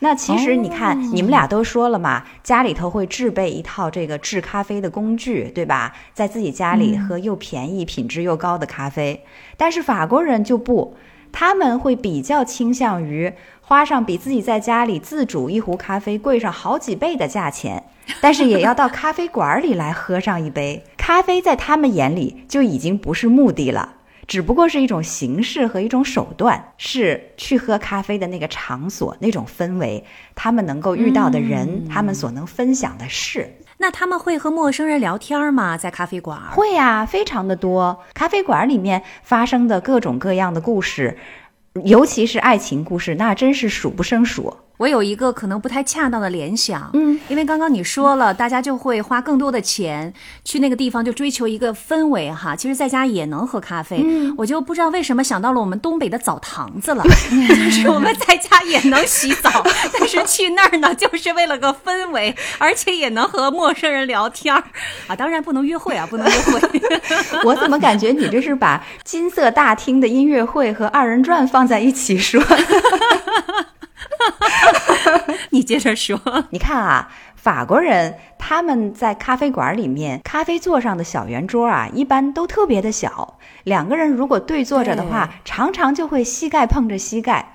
[0.00, 5.92] 那其实你看，你们俩都说了嘛，家里头会制备一套这个制咖啡的工具，对吧？
[6.14, 9.24] 在自己家里喝又便宜、品质又高的咖啡，
[9.56, 10.96] 但是法国人就不。
[11.30, 13.30] 他们会比较倾向于
[13.68, 17.84] 花上比自己在家里自煮一壶咖啡贵上好几倍的价钱，
[18.18, 21.42] 但是也要到咖啡馆里来喝上一杯 咖啡。
[21.42, 30.02] 在他们眼里就已经不是目的了，只不过是一种形式和一种手段，是去喝咖啡的那个场所、那种氛围，
[30.34, 33.54] 他们能够遇到的人，他们所能分享的事。
[33.76, 35.76] 那他们会和陌生人聊天吗？
[35.76, 36.40] 在咖啡馆？
[36.52, 38.00] 会呀，非常的多。
[38.14, 41.18] 咖啡馆里面发生的各种各样的故事，
[41.84, 44.56] 尤其是爱情故事，那真是数不胜数。
[44.78, 50.14] 我有一个可能不太恰当的联想，嗯，因为刚刚你说了，大家就会花更多的钱
[50.44, 52.54] 去那个地方，就追求一个氛围哈。
[52.54, 59.50] 其实在家也能喝咖啡，嗯，我就不知道为什么想到了我们东北的澡堂子了， 就是我们在家也能洗澡，
[59.98, 64.62] 但是去那儿呢，就是为了个氛围，而且也能和陌生人聊天儿
[65.08, 65.16] 啊。
[65.16, 66.80] 当然不能约会啊，不能约会。
[67.42, 72.40] 我怎么感觉你这是把金色大厅的音乐会和二人转放在一起说？
[75.50, 76.20] 你接着说。
[76.50, 83.38] 你看啊，法国人他们在咖啡馆里面，咖啡座上的小圆桌啊，一般都特别的小。
[83.64, 87.54] 两个人如果对坐着的话，常常就会膝盖碰着膝盖。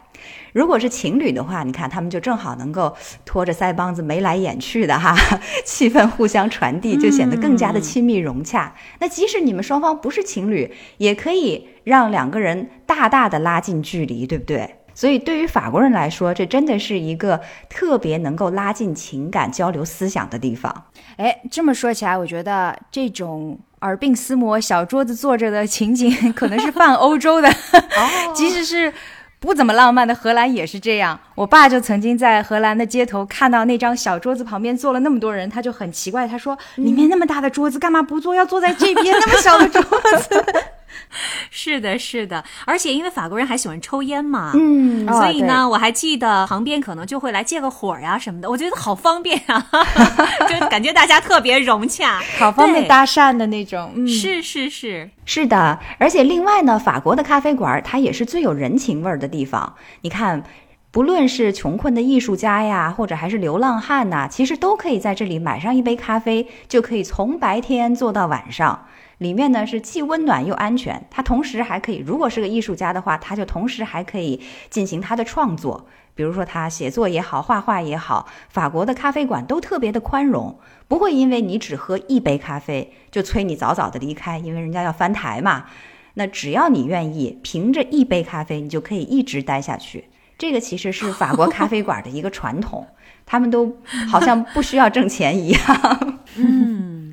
[0.54, 2.96] 如果是情侣的话，你看他们就正好能够
[3.26, 5.14] 拖着腮帮子眉来眼去的哈，
[5.66, 8.74] 气氛互相传递，就显得更加的亲密融洽。
[9.00, 14.76] 那即使你们双方不是情侣，也可以让两个人大大的拉近距离，对不对？
[14.96, 20.86] 所以，对于法国人来说，这真的是一个特别能够拉近情感、交流思想的地方。
[21.18, 27.50] 哎，这么说起来，我觉得这种耳鬓厮磨、小桌子坐着的情景，可能是泛欧洲的。
[27.74, 28.94] 哦，即使是
[29.40, 31.20] 不怎么浪漫的荷兰也是这样。
[31.36, 38.34] 我爸就曾经在荷兰的街头看到那张小桌子旁边坐了那么多人，他就很奇怪，他说：“里面那么大的桌子，干嘛不坐？
[38.34, 40.46] 要坐在这边那么小的桌子。”
[41.50, 49.66] 是的，是的，而且因为法国人还喜欢抽烟嘛，嗯，所以呢，我还记得旁边可能就会来借个火呀什么的，我觉得好方便啊，
[50.50, 53.92] 就感觉大家特别融洽，好方便搭讪的那种。
[53.96, 59.76] 嗯，是是是是的，而且另外呢，法国的咖啡馆它也是最有人情味儿的地方。
[60.02, 60.44] 你看，
[60.92, 68.88] 不论是穷困的艺术家呀，或者还是流浪汉呐，其实都可以在这里买上一杯咖啡，就可以从白天坐到晚上。
[69.24, 78.28] 里面呢是既温暖又安全，他同时还可以，如果是个艺术家的话，他就同时还可以进行他的创作，比如说他写作也好，画画也好。
[78.50, 85.66] 法国的咖啡馆都特别的宽容，不会因为你只喝一杯咖啡就催你早早的离开，因为人家要翻台嘛。
[86.16, 90.10] 那只要你愿意，凭着一杯咖啡，你就可以一直待下去。
[90.38, 92.86] 这个其实是法国咖啡馆的一个传统，
[93.26, 93.78] 他们都
[94.12, 96.20] 好像不需要挣钱一样。
[96.36, 97.13] 嗯。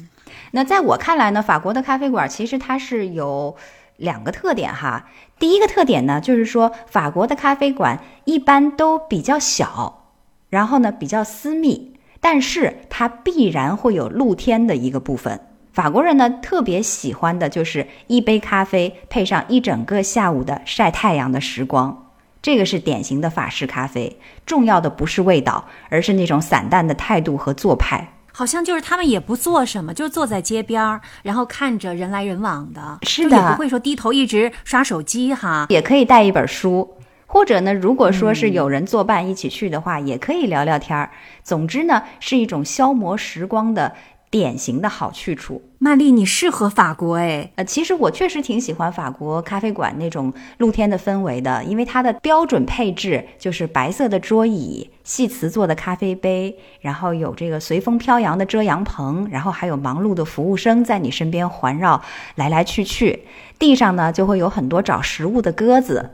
[0.53, 3.57] 那在我看来呢，法国的咖啡馆其实它是有
[3.97, 5.09] 两个特点哈。
[5.39, 10.11] 第一个特点呢，就是说法国的咖啡馆一般都比较小，
[10.49, 15.41] 然后呢比较私密，但是它必然会有露天的一个部分。
[15.73, 22.11] 法国人呢特别喜欢的就是一杯咖啡配上一整个下午的晒太阳的时光，
[22.43, 24.19] 这个是典型的法式咖啡。
[24.45, 28.15] 重要的不是味道，而是那种散淡的态度和做派。
[28.33, 35.67] 好像就是他们也不做什么，就坐在街边儿，然后看着人来人往的，是的，也不会说低头一直刷手机哈。
[35.69, 41.11] 也可以带一本书，或者呢，如果说是有人作伴一起去的话，也可以聊聊天儿。
[41.43, 43.95] 总之呢，是一种消磨时光的。
[44.31, 47.51] 典型的好去处，曼丽，你适合法国哎。
[47.57, 62.01] 呃，其实我确实挺喜欢法国咖啡馆那种露天的氛围的，因为它的标准配置就是白色的桌椅、细瓷做的咖啡杯，然后有这个随风飘扬的遮阳棚，然后还有忙碌的服务生在你身边环绕
[62.37, 63.25] 来来去去，
[63.59, 66.09] 地上呢就会有很多找食物的鸽子。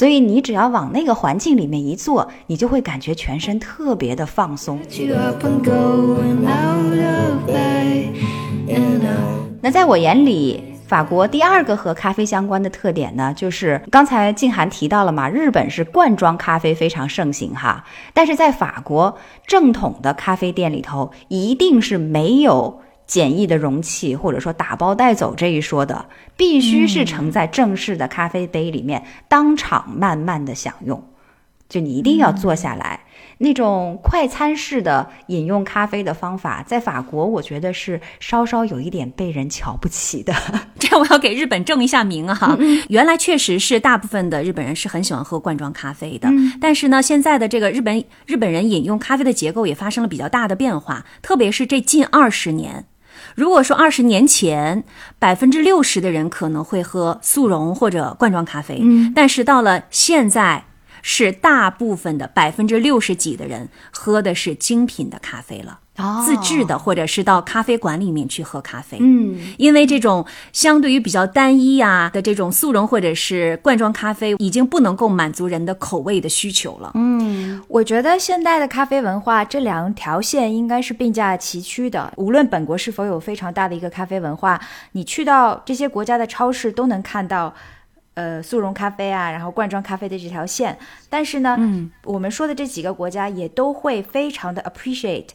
[0.00, 4.80] 所以你只要往那个环境里面一坐，你就会感觉全身特别的放松。
[9.60, 17.84] 那在我眼里，法国第二个和咖啡相关的特点呢，就是刚才静涵提到了嘛，日本是罐装咖啡非常盛行哈，
[18.14, 22.80] 但是在法国正统的咖啡店里头，一定是没有。
[23.10, 31.02] 简易的容器，或者说打包带走这一说的，必须是盛在正式的咖啡杯里面，当场慢慢的享用。
[31.68, 33.00] 就你一定要坐下来，
[33.38, 40.32] 那种快餐式的饮用咖啡的方法，在法国我觉得是稍稍有一点被人瞧不起的。
[40.78, 42.56] 这我要给日本正一下名啊！
[42.88, 46.28] 原来确实是大部分的日本人是很喜欢喝罐装咖啡的，
[46.60, 52.86] 但是呢，现在的这个日本日本人饮用咖啡的结构也发生了比较大的变化，特别是这近二十年。
[53.34, 54.84] 如果说二十年前，
[55.18, 60.64] 百分之六十的人可能会喝速溶或者罐装咖啡，嗯，但是到了现在，
[61.02, 65.80] 是大部分的百分之六十几的人喝的是精品的咖啡了。
[66.24, 68.98] 自制的，或者是到咖啡馆里面去喝咖啡。
[69.00, 76.92] 嗯，因为这种相对于比较单一呀的这种速溶或者是罐装咖啡，已经不能够满足人的口味的需求了。
[76.94, 82.12] 嗯，我觉得现代的咖啡文化这两条线应该是并驾齐驱的。
[82.16, 84.60] 无论本国是否有非常大的一个咖啡文化，
[84.92, 87.54] 你去到这些国家的超市都能看到，
[88.14, 90.76] 呃，速溶咖啡啊，然后罐装咖啡的这条线。
[91.08, 95.28] 但是呢，嗯，我们说的这几个国家也都会非常的 appreciate。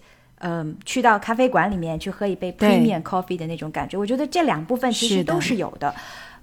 [0.48, 5.92] 嗯，去到咖啡馆里面去喝一杯 premium coffee 的那种感觉，我觉得这两部分其实都是有的。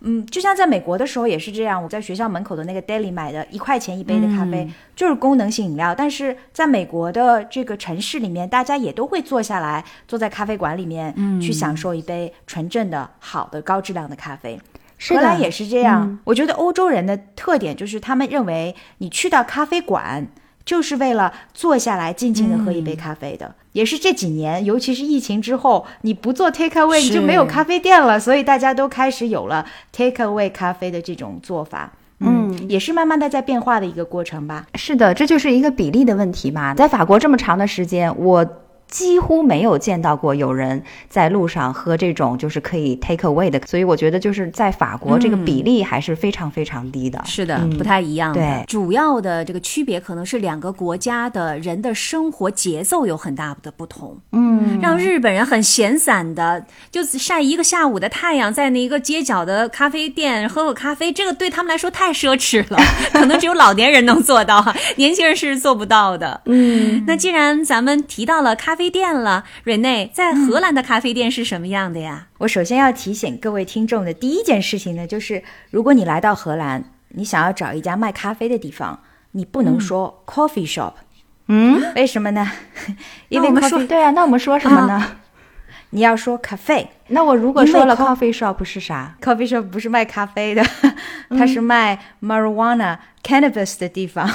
[0.00, 5.94] 嗯，就像在美国的时候也是这样，我在学校门口的那个 deli 买的一块钱一杯的咖啡，就是功能性饮料。
[5.94, 14.58] 但是在美国的这个城市里面，大家也都会坐下来，坐在咖啡馆里面去享受一杯纯正的好的高质量的咖啡。
[15.08, 16.18] 荷兰也是这样。
[16.24, 20.26] 我觉得欧洲人的特点就是他们认为你去到咖啡馆。
[20.64, 31.92] 就是为了坐下来静静的喝一杯咖啡的，也是这几年，尤其是疫情之后，你不做 take away，你就没有咖啡店了，所以大家都开始有了 take away 咖啡的这种做法。
[32.20, 34.66] 嗯，也是慢慢的在变化的一个过程吧。
[34.74, 36.72] 是的，这就是一个比例的问题嘛。
[36.74, 38.46] 在法国这么长的时间，我。
[38.92, 47.18] 几乎没有见到过有人在路上喝这种就是可以 take away 的，所以我觉得就是在法国这个比例还是非常非常低的。
[47.24, 48.34] 是的，不太一样。
[48.34, 54.18] 对，主要的这个区别可能是两个国家的人的生活节奏有很大的不同。
[54.32, 62.78] 嗯，让日本人很闲散的就晒一个下午的太阳，在那一个街角的咖啡店喝喝咖啡，这个对他们来说太奢侈了，
[63.10, 64.62] 可能只有老年人能做到，
[64.96, 66.42] 年轻人是做不到的。
[66.44, 68.81] 嗯，那既然咱们提到了咖啡。
[68.90, 72.28] 店了，瑞内在荷兰的咖啡店是什么样的呀？
[72.38, 79.00] 我首先要提醒各位听众的第一件事情呢，就是如果你来到荷兰，你想要找一家卖咖啡的地方，
[79.32, 80.92] 你不能说 coffee shop。
[81.48, 82.50] 嗯，为什么呢？
[83.28, 85.16] 因为我们说对啊，那我们说什么呢？
[85.94, 86.86] 你要说 cafe。
[87.08, 90.64] 那我如果说了 coffee shop 是啥？coffee shop 不是卖咖啡的，
[91.30, 94.26] 它是卖 marijuana cannabis 的地方。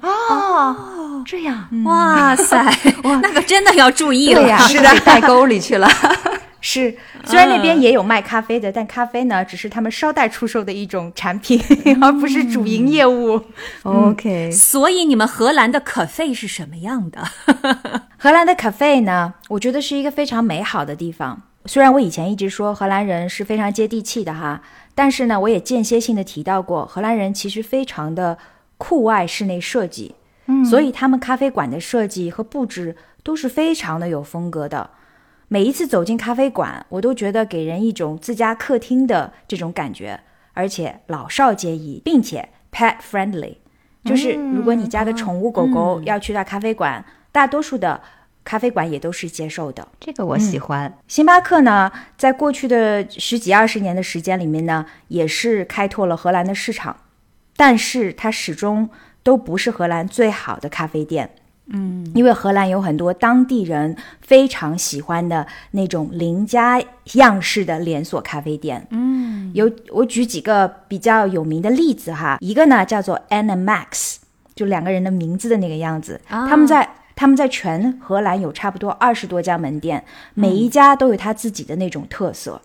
[0.00, 1.01] 哦。
[1.24, 2.62] 这样，哇塞，
[3.04, 5.88] 哇，那个真的要注意了呀，是的，带沟里去了。
[6.64, 11.60] 是， 虽然那边也有卖咖啡的，但咖啡呢，只是他们捎带出售的一种产品，
[12.00, 13.40] 而不是主营业务。
[13.82, 17.20] OK，所以你们荷兰的 cafe 是什么样的？
[18.16, 21.42] 荷兰的 cafe 呢，我觉得是一个非常美好的地方。
[21.66, 24.60] 虽然我以前一直说荷兰人是非常接地气的哈，
[24.94, 28.38] 但是呢，我也间歇性的提到过，荷兰人其实非常的
[28.78, 30.14] 酷爱室内设计。
[30.64, 34.90] 所以他们咖啡馆的设计和布置都是非常的有风格的，
[35.48, 40.20] 每一次走进咖啡馆，我都觉得给人一种自家客厅的这种感觉，
[40.54, 43.56] 而且老少皆宜，并且 pet friendly，
[44.04, 48.00] 就是如果你家的宠物狗狗要去到咖啡馆，大多数的
[48.44, 49.86] 咖啡馆也都是接受的。
[50.00, 50.92] 这个我喜欢。
[51.06, 56.96] 星巴克呢，在过去的十几二十年的时间里面呢，也是开拓了荷兰的市场，
[57.56, 58.90] 但是它始终
[59.22, 61.30] 都不是荷兰最好的咖啡店。
[61.66, 66.82] 嗯，因为荷兰有很多当地人非常喜欢的那种邻家
[67.14, 68.84] 样式的连锁咖啡店。
[68.90, 74.16] 嗯，有我举几个比较有名的例子哈，一个呢叫做 Anna Max，
[74.56, 76.20] 就两个人的名字的那个样子。
[76.28, 80.04] 他们在他们在全荷兰有差不多二十多家门店，
[80.34, 82.60] 每一家都有他自己的那种特色。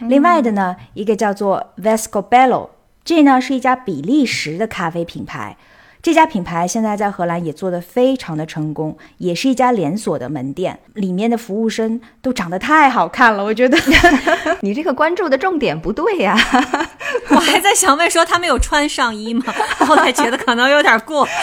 [0.00, 2.70] 另外的呢，一个叫做 Vescobello，
[3.04, 5.58] 这呢是一家比利时的咖啡品牌。
[6.02, 13.78] 这家品牌现在在荷兰也做得非常的成功，也是一家连锁的门店，里面的服务生都长得太好看了，我觉得
[14.62, 16.36] 你这个关注的重点不对呀。
[17.30, 19.44] 我还在想问说他们有穿上衣吗？
[19.78, 21.24] 后来觉得可能有点过。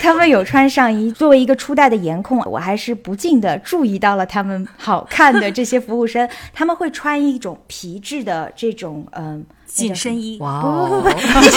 [0.00, 9.46] 他们有穿上衣，作为一个初代的颜控，我还是不禁的注意到了他们好看的这些服务生，他们会穿一种皮质的这种嗯。
[9.66, 11.02] 紧身衣，哇哦！
[11.04, 11.10] 要
[11.40, 11.50] 被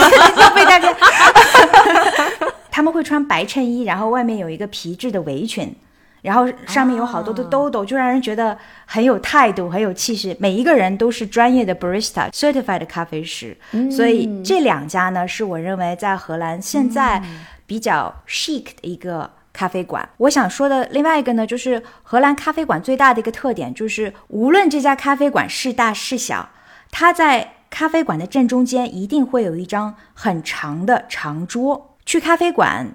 [2.72, 5.76] 他们会穿白衬衣，然后外面有一个皮质的围裙，
[6.22, 10.36] 然后上面有好多的兜兜，就让人觉得很有态度，很有气势。
[10.40, 13.58] 每一个人都是专业的 barista certified 咖啡师，
[13.90, 17.22] 所以这两家呢，是我认为在荷兰现在
[17.66, 20.08] 比较 chic 的一个咖啡馆。
[20.18, 26.50] 我想说的另外一个呢，就是荷兰咖啡馆最大的一个特点，就是无论这家咖啡馆是大是小，
[26.92, 31.96] 它在咖啡馆的正中间一定会有一张很长的长桌。
[32.06, 32.88] 去咖啡馆，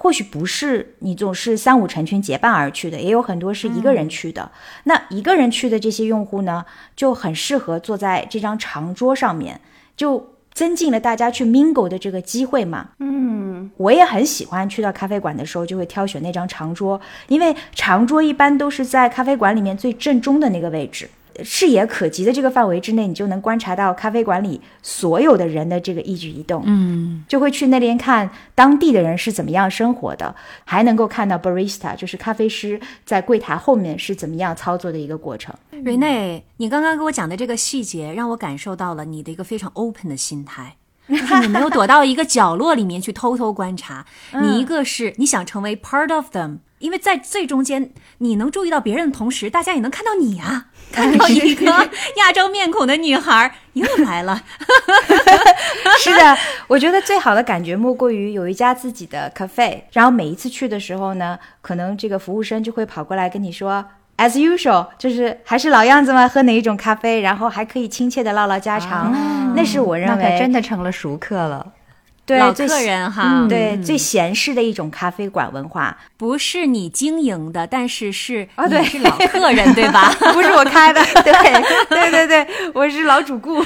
[0.00, 4.50] 或许不是你总是三五成群结伴而去的，也有很多是一个人去的。
[4.84, 6.64] 那一个人去的这些用户呢，
[6.96, 9.60] 就很适合坐在这张长桌上面，
[9.96, 12.88] 就增进了大家去 mingle 的这个机会嘛。
[13.00, 16.98] 嗯，我也很喜欢去到咖啡馆的时候就会挑选那张长桌，
[17.28, 21.08] 因为长桌一般都是在咖啡馆里面最正中的那个位置。
[21.42, 35.54] 视野可及的这个范围之内，你就能观察到咖啡馆里所有的人的这个一举一动，嗯，就会去那边看当地的人是怎么样生活的，还能够看到 barista，就是咖啡师在柜台后面是怎么样操作的一个过程。
[35.82, 40.76] 瑞内，你刚刚给我讲的这个细节，让我感受到了你的一个非常 open 的心态，
[41.08, 44.06] 就是你没有躲到一个角落里面去偷偷观察，
[44.40, 46.58] 你一个是你想成为 part of them。
[46.84, 51.64] 因为在最中间，你能注意到别人的同时，大家也能看到你啊， 看到一个
[52.16, 54.42] 亚洲面孔的女孩又来了。
[55.98, 56.36] 是的，
[56.68, 63.82] 我觉得最好的感觉莫过于有一家自己的 cafe，然后每一次去的时候呢，可能这个服务生就会跑过来跟你说
[64.18, 66.28] ，as usual，就是还是老样子吗？
[66.28, 67.22] 喝哪一种咖啡？
[67.22, 69.10] 然后还可以亲切的唠唠家常，
[69.56, 71.66] 那是我认为真的成了熟客了。
[72.26, 80.10] 对老客人哈，对最闲适的一种咖啡馆文化，不是你经营的，但是是啊，对，是老客人对吧？
[80.32, 81.32] 不是我开的， 对
[81.88, 83.62] 对对对，我是老主顾。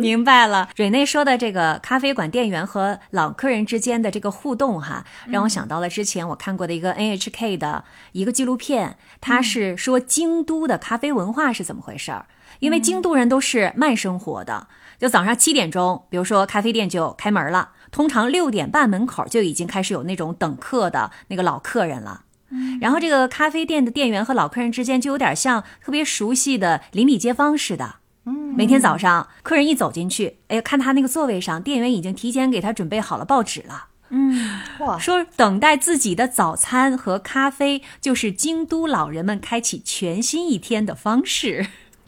[0.00, 12.26] 明白了，瑞内说的这个咖啡馆店员和老客人之间的这个互动哈，让我想到了之前我看过的一个 NHK 的一个纪录片，它是说京都的咖啡文化是怎么回事儿，
[12.60, 14.68] 因为京都人都是慢生活的，
[14.98, 17.70] 就早上七点钟，比如说咖啡店就开门了。
[17.90, 41.66] 通常六点半门口就已经开始有那种等客的那个老客人了，嗯，然后这个咖啡店的店员和老客人之间就有点像特别熟悉的邻里街坊似的，嗯，每天早上客人一走进去，哎，看他那个座位上，店员已经提前给他准备好了报纸了，嗯，哇，说等待自己的早餐和咖啡就是京都老人们开启全新一天的方式。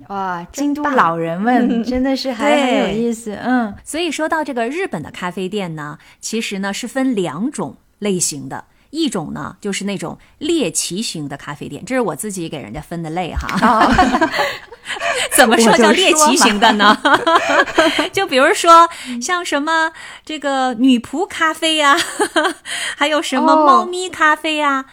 [0.09, 3.74] 哇，京都老人们 真的是还很有意思，嗯。
[3.84, 13.90] 所以说到这个日本的咖啡店呢，其实呢是分两种类型的，一种呢就是那种猎奇型的咖啡店，这是我自己给人家分的类哈。
[15.36, 16.96] 怎么说叫猎奇型的呢？
[18.12, 18.88] 就比如说
[19.20, 19.92] 像什么
[20.24, 21.96] 这个女仆咖啡呀，
[22.96, 24.72] 还有什么猫咪咖啡呀。
[24.74, 24.84] 啊，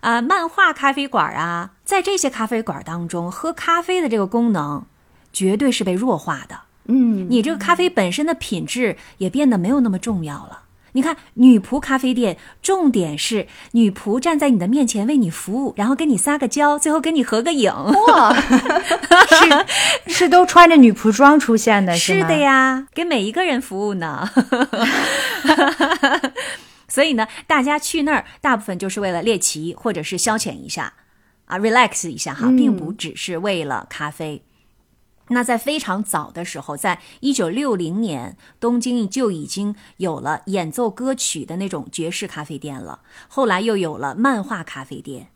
[0.00, 4.84] 漫画咖啡馆啊，在这些咖啡馆当中，喝咖啡的这个功能，
[5.32, 6.60] 绝对是被弱化的。
[6.86, 10.62] 嗯，你这个咖啡本身的品质也变得没有那么重要了。
[10.92, 17.70] 你看，女仆咖啡店，重点是女仆站在你的面前为你服务，然后跟你撒个娇，最后跟你合个影。
[17.72, 18.34] 哇，
[20.06, 24.28] 是是都穿着女仆装出现的，是的呀，给每一个人服务呢。
[26.88, 30.94] 所以呢，大家去那儿大部分就是为了猎奇或者是消遣一下，
[31.44, 34.42] 啊，relax 一下哈，并不只是为了咖啡。
[35.30, 43.00] 那在非常早的时候，在一九六零年，东京就已经有了演奏歌曲的那种爵士咖啡店了。
[43.28, 45.28] 后来又有了漫画咖啡店。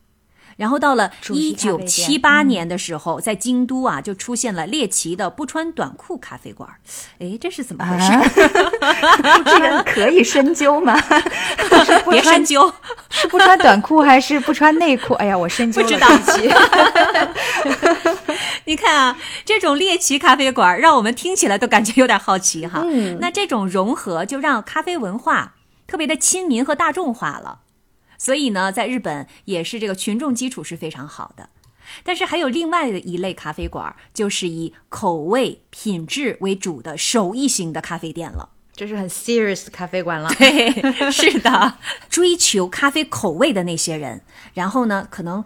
[0.57, 6.69] 然后到了一九七八年的时候，在京都啊，就出现了猎奇的不穿短裤咖啡馆。
[7.19, 8.13] 哎，这是怎么回事？
[9.45, 10.99] 这个可以深究吗？
[12.11, 12.73] 别深究，
[13.11, 15.15] 是不穿短裤还是不穿内裤？
[15.15, 16.09] 哎呀，我深究不知道。
[18.65, 22.83] 你看啊，这种猎奇咖啡馆，让我们听起来都感觉有点好奇哈。
[22.85, 25.55] 嗯，那这种融合就让咖啡文化
[25.87, 27.59] 特别的亲民和大众化了。
[28.23, 31.49] 所以呢，在日本也是这个群众基础是非常好的，
[32.05, 40.31] 但是还有另外的一类咖啡馆，就是以口味品质为主的手艺型的咖啡店了，这是很 serious 的咖啡馆了。
[40.39, 44.23] 对，是的，追求咖啡口味的那些人，
[44.55, 45.45] 然后呢，可能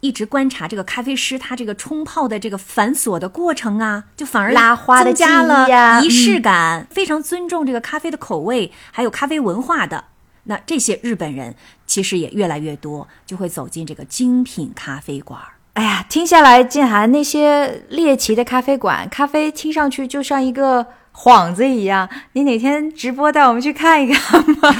[0.00, 10.04] 一直观察这个咖啡师他这个冲泡的这个繁琐的过程啊，就反而拉花增加了仪式感，非常尊重这个咖啡的口味，还有咖啡文化的。
[10.44, 11.54] 那这些日本人
[11.86, 15.40] 其实也越来越多，就会走进这个精品咖啡馆。
[15.74, 20.86] 哎呀，听下来，静涵那些猎奇的咖啡馆，咖啡听上去就像一个。
[21.16, 24.74] 幌子一样，你哪天直播带我们去看一看吧？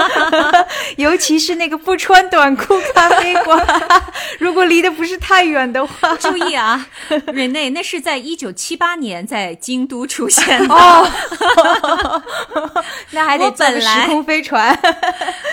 [0.96, 3.82] 尤其是那个不穿短裤咖啡馆，
[4.38, 6.14] 如果离得不是太远的话。
[6.16, 6.86] 注意啊，
[7.32, 10.74] 瑞内，那是在一九七八年在京都出现的。
[10.74, 11.10] 哦，
[13.12, 14.78] 那还得坐时空飞船。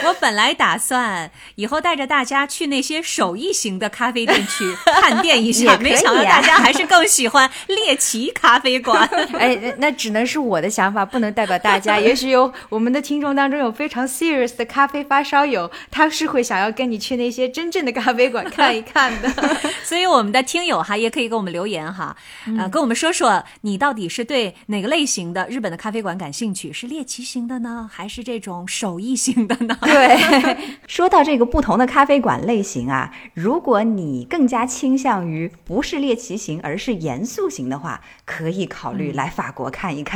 [0.04, 9.10] 我本来打算以后带着大家去那些手艺型的咖啡店去探店一下，没想到大家还是更喜欢猎奇咖啡馆。
[9.40, 10.17] 哎，那只能。
[10.18, 12.00] 能是我的想法，不能代表大家。
[12.02, 19.30] 也许有我们的听众当中有非常 serious 的咖啡发烧友，他是会想要跟你去那些真正的咖啡馆看一看的。
[19.86, 22.18] 所以我们的听友哈也可以给我们留言哈，
[22.58, 26.74] 呃，跟我们说说你到底是对哪个类型的日本的咖啡馆感兴趣？
[26.74, 29.78] 是猎奇型的呢，还是这种手艺型的呢？
[29.86, 30.58] 对，
[30.88, 40.04] 说到这个不同的咖啡馆类型啊，如果你更加倾向于不是猎奇型，而是严肃型的话，可以考虑来法国看一。
[40.04, 40.07] 看，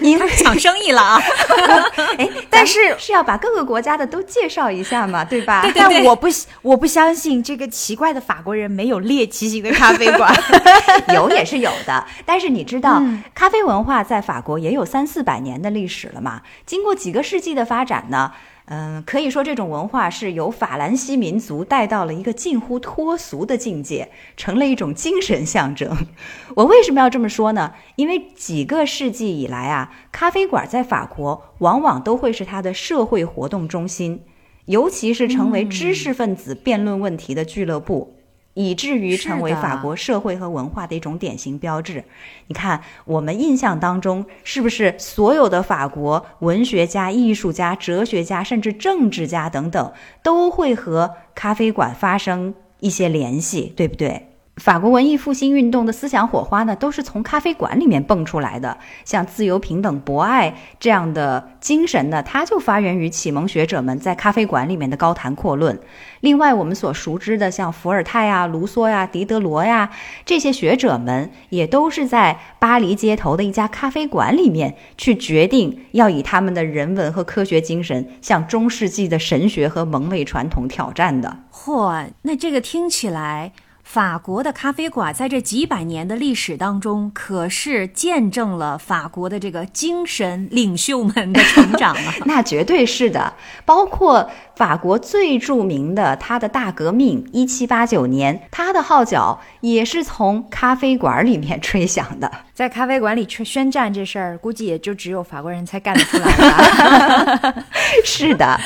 [0.00, 1.22] 您 抢生意了啊！
[2.18, 5.70] 哎，但是是要把各个国家的都介绍一下嘛，对吧？
[5.74, 6.26] 但我不，
[6.62, 10.34] 我不相信这个奇怪的法国人没有猎奇型的咖啡馆，
[11.14, 12.04] 有也是有的。
[12.26, 13.00] 但是你知道，
[13.34, 16.42] 咖啡文化在法国也有三四百年的历史了嘛？
[16.66, 18.32] 经过几个世纪的发展呢？
[18.66, 26.06] 嗯，可以说这种文化是由法兰西民族带到了一个近乎脱俗的境界，成了一种精神象征。
[26.54, 27.74] 我为什么要这么说呢？
[27.96, 34.22] 因为几个世纪以来啊，咖啡馆在法国往往都会是它的社会活动中心，
[34.66, 38.16] 尤其是成为知识分子辩论问题的俱乐部。
[38.54, 42.04] 以至于成为法国社会和文化的一种典型标志。
[42.48, 49.92] 你看，我们印象当中，是不是所有的法国文学家、艺术家、哲学家，甚至政治家等等，
[50.22, 54.31] 都会和咖啡馆发生一些联系，对不对？
[54.56, 58.76] 法国文艺复兴运动的思想火花呢，都是从咖啡馆里面蹦出来的。
[59.02, 65.80] 像自由、平等、博爱这样的精神呢，它就发源于启蒙学者们在咖啡馆里面的高谈阔论。
[66.20, 69.90] 另外，我们所熟知的像伏尔泰啊、卢梭呀、狄德罗呀
[70.26, 81.38] 这些学者们，也都是在巴黎街头的一家咖啡馆里面去决定要以他们的人文和科学精神向中世纪的神学和蒙昧传统挑战的。
[81.50, 83.52] 嚯，那这个听起来。
[83.92, 92.14] 法国的咖啡馆在这几百年的历史当中，可是见证了法国的这个精神领袖们的成长啊！
[92.24, 93.34] 那绝对是的，
[93.66, 102.30] 包括法国最著名的他的大革命一七八九年，他的号角也是从咖啡馆里面吹响的。
[102.52, 107.54] 在咖啡馆里宣宣战这事儿，估计也就只有法国人才干得出来吧？
[108.04, 108.60] 是的。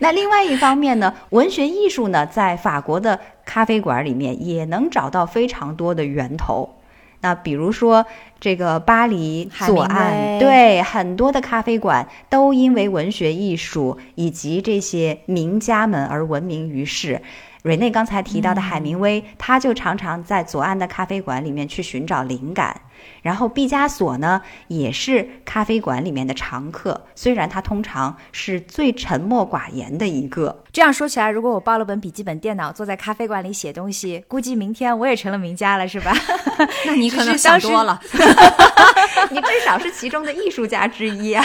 [0.00, 3.18] 那另外一方面呢，文学艺术呢，在法国的。
[3.44, 6.76] 咖啡馆里面也能找到非常多的源头，
[7.22, 8.04] 那比如说
[8.38, 17.22] 这个巴黎左岸，对很多的咖啡馆都因为文学艺术以及这些名家们而闻名于世。
[17.62, 22.80] 瑞内刚才提到的海明威，他就常常在左岸的咖啡馆里面去寻找灵感。
[23.22, 30.62] 然后毕加索呢，也是咖啡馆里面的常客，虽然他通常是最沉默寡言的一个。
[30.72, 36.16] 这样说起来，如果我抱了本笔记本电脑，坐在咖啡馆里写东西，估计明天我也成了名家了，是吧？
[36.86, 38.00] 那你 可能想多了，
[39.30, 41.44] 你至少是其中的艺术家之一啊，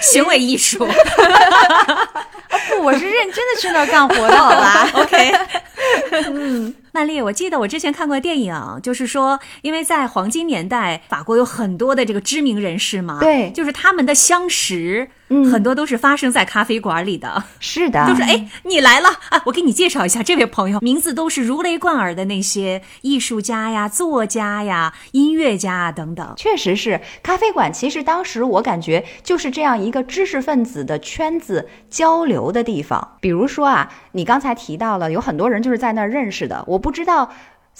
[0.00, 0.86] 行为艺术。
[2.70, 5.32] 不，我是认真的去那儿干活的，好吧？OK。
[6.30, 17.44] 嗯，曼丽，我记得我之前看过电影，就是说，因为在黄金年代，法国有很多的这个知名人士嘛，对，就是他们的相识，嗯，很多都是发生在咖啡馆里的。
[17.60, 26.32] 是的，就是哎，你来了啊，我给你介绍一下这位朋友，名字都是如雷贯耳的那些艺术家呀、作家呀、音乐家啊等等。
[26.36, 33.16] 确实是，咖啡馆其实当时我感觉就是这样一个知识分子的圈子交流的地方。
[33.20, 37.30] 比如说啊，你刚才提到了有很多人就是在那儿认识的，我不知道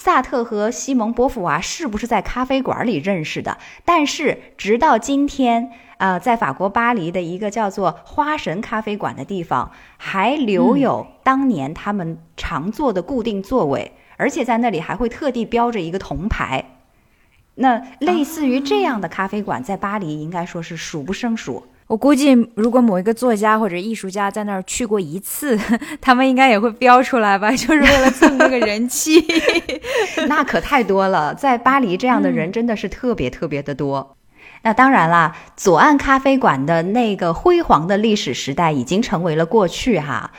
[0.00, 16.64] 萨特和西蒙波伏娃是不是在咖啡馆里认识的，但是直到今天，呃，在法国巴黎的一个叫做花神咖啡馆的地方，还留有当年他们常坐的固定座位，而且在那里还会特地标着一个铜牌。
[17.56, 21.66] 那类似于这样的咖啡馆，在巴黎应该说是数不胜数。
[21.88, 25.58] 我估计，如果某一个作家或者艺术家在那儿去过一次，
[26.02, 29.24] 他们应该也会标出来吧， 就是为了蹭那个人气。
[30.28, 34.16] 那可太多了，在巴黎这样的人真的是特别特别的多。
[34.64, 40.32] 那当然啦，左岸咖啡馆的那个辉煌的历史时代已经成为了过去哈。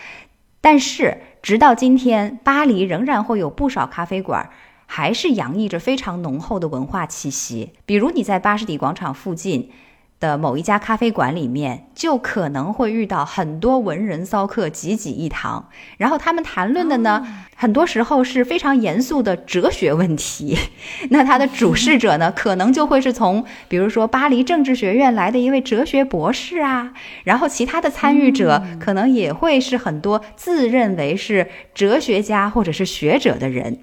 [0.62, 4.52] 但是直到今天，巴黎仍然会有不少咖啡馆，
[4.86, 7.72] 还是洋溢着非常浓厚的文化气息。
[7.88, 9.72] 比如你在巴士底广场附近。
[10.20, 20.58] 的某一家咖啡馆里面，就可能会遇到很多文人骚客挤挤一堂，然后他们谈论的呢，很多时候是非常严肃的哲学问题。
[21.10, 26.94] 那他的主事者呢，可能就会是从比如说巴黎政治学院来的一位哲学博士啊，
[27.24, 33.80] 然后其他的参与者可能也会是很多自认为是哲学家或者是学者的人。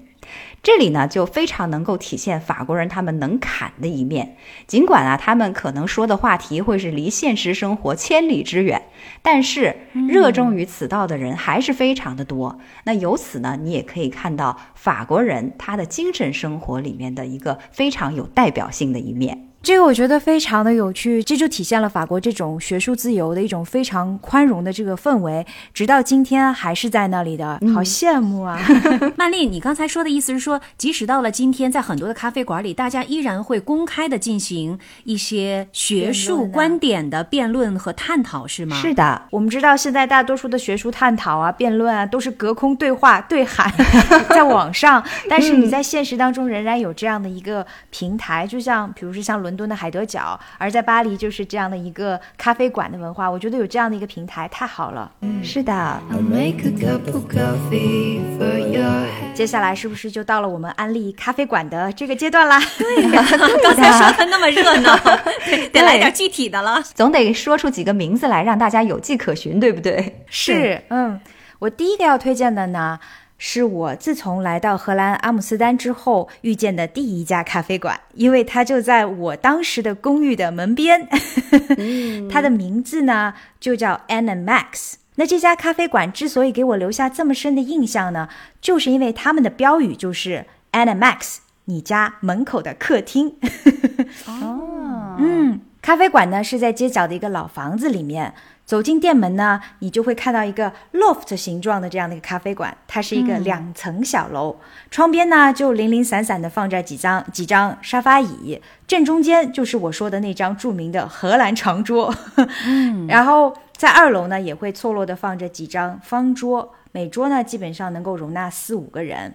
[0.67, 4.35] 这里呢，就非常能够体现法国人他们能侃的一面。
[4.67, 8.81] 尽管啊，他们可能说的话题会是离现实生活千里之远，
[9.21, 9.73] 但是
[10.09, 12.59] 热衷于此道的人还是非常的多。
[12.83, 19.46] 那由此呢，你也可以看到法国人他的精神生活里面的一个非常有代表性的一面。
[19.63, 28.57] 这个我觉得非常的有趣，这就体现了法国这种学术自由的一种非常宽容的这个氛围，直到今天还是在那里的，好羡慕啊！
[29.17, 38.77] 曼丽，你刚才说的意思是说，即使到了今天，在很多的咖啡馆里，大家依然会公开的进行一些学术观点的辩论和探讨，是吗？
[38.77, 43.69] 是的，我们知道现在大多数的学术探讨啊、辩论啊，都是隔空对话、对喊
[44.29, 49.57] 在网上，但是你在现实当中仍然有这样的一个平台，就像比如说像伦。
[49.57, 55.11] 敦的海德角，而在巴黎就是这样的一个咖啡馆的文化，我觉得有这样的一个平台太好了。
[55.21, 55.99] 嗯，是的。
[59.33, 62.61] 接下来是不是就到了我们安利咖啡馆的这个阶段啦？
[62.77, 63.25] 对呀，
[63.63, 64.95] 刚才说的那么热闹，
[65.73, 70.23] 得来点具体的了，总得说出几个名字来，让大家有迹可循，对不对？
[70.27, 71.19] 是，嗯，
[71.57, 72.99] 我第一个要推荐的呢。
[73.37, 81.07] 是我自从来到荷兰阿姆斯特丹之后遇见的第一家咖啡馆，因为它就在我当时的公寓的门边。
[82.31, 84.95] 它的名字呢就叫 Anna Max。
[85.15, 88.29] 那这家咖啡馆之所以给我留下这么深的印象呢，
[88.59, 93.35] 就是因为他们的标语就是 Anna Max，你家门口的客厅。
[94.25, 98.33] 哦，嗯，咖啡馆呢是在街角的一个老房子里面。
[98.67, 104.57] 走进店门呢，你就会看到一个 loft 形状的这样的一个咖啡馆，它是一个两层小楼，
[104.91, 112.13] 窗边呢就零零散散的放着几张几张沙发椅，正中间就是我说的那张著名的荷兰长桌，
[113.07, 119.33] 然后在二楼呢也会错落的放着几张方桌，每桌呢基本上能够容纳四五个人，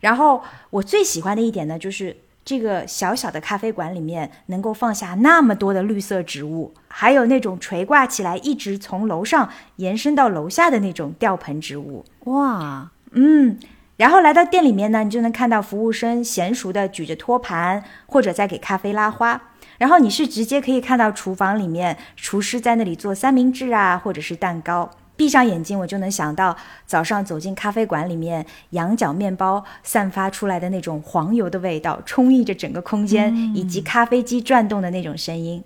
[0.00, 2.14] 然后我最喜欢的一点呢就是。
[2.44, 12.04] 这个小小的咖啡馆里面能够放下那么多的绿色植物，还有那种垂挂起来一直从楼上延伸到楼下的那种吊盆植物。
[12.24, 13.58] 哇，嗯，
[13.96, 19.40] 然后来到店里面呢，你就能看到服务生娴熟的举着托盘或者在给咖啡拉花，
[19.78, 24.90] 然后你是直接可以看到厨房里面厨师在那里做三明治啊，或者是蛋糕。
[25.16, 26.56] 闭上眼睛，我就能想到
[26.86, 35.62] 早上走进咖啡馆里面，羊角面包散发出来的那种黄油的味道，充溢着整个空间，以及咖啡机转动的那种声音。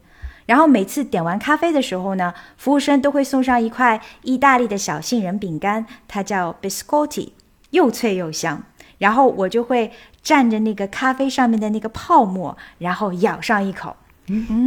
[0.46, 7.30] 然后每次点完咖啡的时候呢，服务生都会送上一块意大利的小杏仁饼干，它叫 biscotti，
[7.70, 8.62] 又脆又香。
[8.98, 9.92] 然后我就会
[10.24, 13.96] 蘸着那个咖啡上面的那个泡沫，然后咬上一口。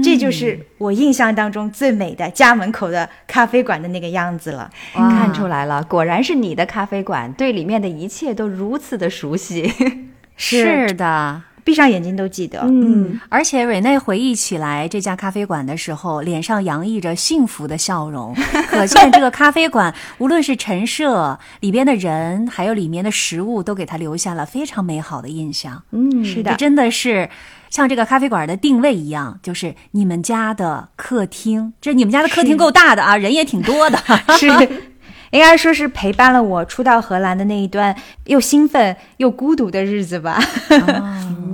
[0.04, 4.70] 这就是我印象当中最美的家门口的咖啡馆的那个样子了。
[4.94, 9.72] 看出来了，果然是你的咖啡馆，对里面的一切都如此的熟悉。
[10.36, 12.62] 是的，闭上眼睛都记得。
[12.64, 18.34] 嗯，而且瑞内回忆起来这家咖啡馆的时候，脸上洋溢着幸福的笑容，
[18.68, 25.84] 可见这个咖啡馆无论是陈设里边的人，还有里面的食物，都给他留下了非常美好的印象。
[25.92, 27.30] 嗯，是的，真的是
[27.72, 31.74] 像这个咖啡馆的定位一样，就是你们家的客厅。
[31.82, 33.98] 这你们家的客厅够大的啊，人也挺多的。
[34.38, 34.48] 是。
[35.32, 37.96] 应该说是陪伴了我初到荷兰的那一段
[38.26, 40.38] 又兴奋又孤独的日子吧。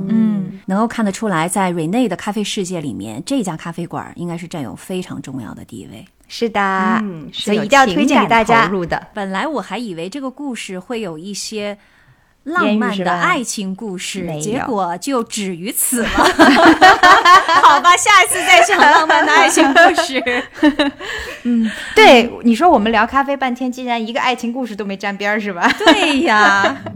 [0.10, 6.04] 嗯，能够看得出来，在瑞内的咖啡世界里面，这家咖啡馆应该是占有非常重要的地位。
[6.28, 6.60] 是的，
[7.04, 8.68] 嗯，所以一定要推荐给大家。
[9.14, 11.78] 本来我还以为这个故事会有一些。
[12.48, 16.10] 浪漫的爱情故事，结果就止于此了。
[17.62, 20.44] 好吧，下一次再讲浪漫的爱情故事。
[21.44, 25.70] 嗯，对，你说我们聊咖啡半天，竟然一个爱情故事都没沾边儿，是吧？
[25.78, 26.78] 对呀。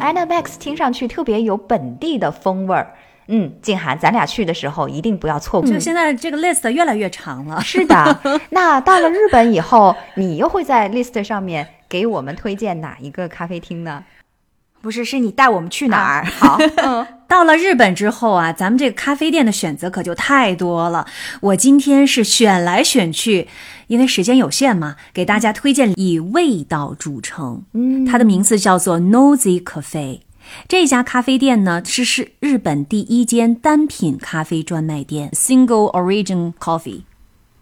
[0.00, 2.94] Anna Max 听上去特别有本地的风味儿。
[3.28, 5.70] 嗯，静涵，咱俩去的时候一定不要错过。
[5.70, 7.60] 就现在这个 list 越来越长了。
[7.60, 8.20] 是的，
[8.50, 11.68] 那到了日本以后，你又会在 list 上面。
[11.86, 14.02] 给我们推荐哪一个咖啡厅呢？
[14.80, 16.24] 不是，是你带我们去哪儿？
[16.24, 21.06] 好， 嗯，到了日本之后啊，咱们这个咖啡店的选择可就太多了。
[21.40, 23.46] 我今天是选来选去，
[23.86, 27.62] 因为时间有限嘛，给大家推荐以味道著称。
[27.74, 30.20] 嗯，它的名字叫做 Nosy Cafe。
[30.68, 37.02] 这家咖啡店呢，是是日本第一间单品咖啡专卖店，Single Origin Coffee。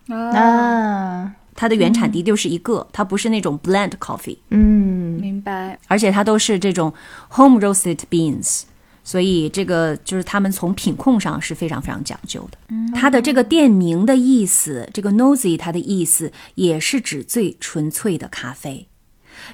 [0.09, 1.35] 啊。
[1.55, 4.39] 它的原产地就是一个，它不是那种 blend coffee。
[4.49, 5.78] 嗯，明白。
[5.87, 6.93] 而且它都是这种
[7.30, 8.62] home roasted beans，
[9.05, 12.59] 所以这个就是他们从品控上是非常非常讲究的。
[12.95, 18.89] 它的这个店名的意思，这个 nosy 它的意思也是指最纯粹的咖啡。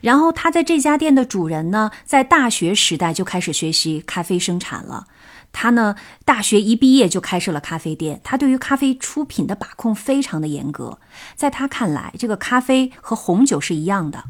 [0.00, 5.06] 然后他在这家店的主人呢，在大学时代就开始学习咖啡生产了。
[5.50, 8.20] 他呢，大学一毕业就开设了咖啡店。
[8.22, 10.98] 他对于咖啡出品的把控非常的严格。
[11.34, 14.24] 在他看来，这个咖啡和红酒是一样的，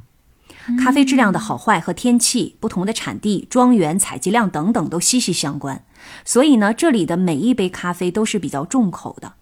[0.79, 5.85] 咖啡质量的好坏和天气、不同的产地、庄园、采集量等等都息息相关。
[6.25, 9.35] 所以呢，这里的每一杯咖啡都是比较重口的。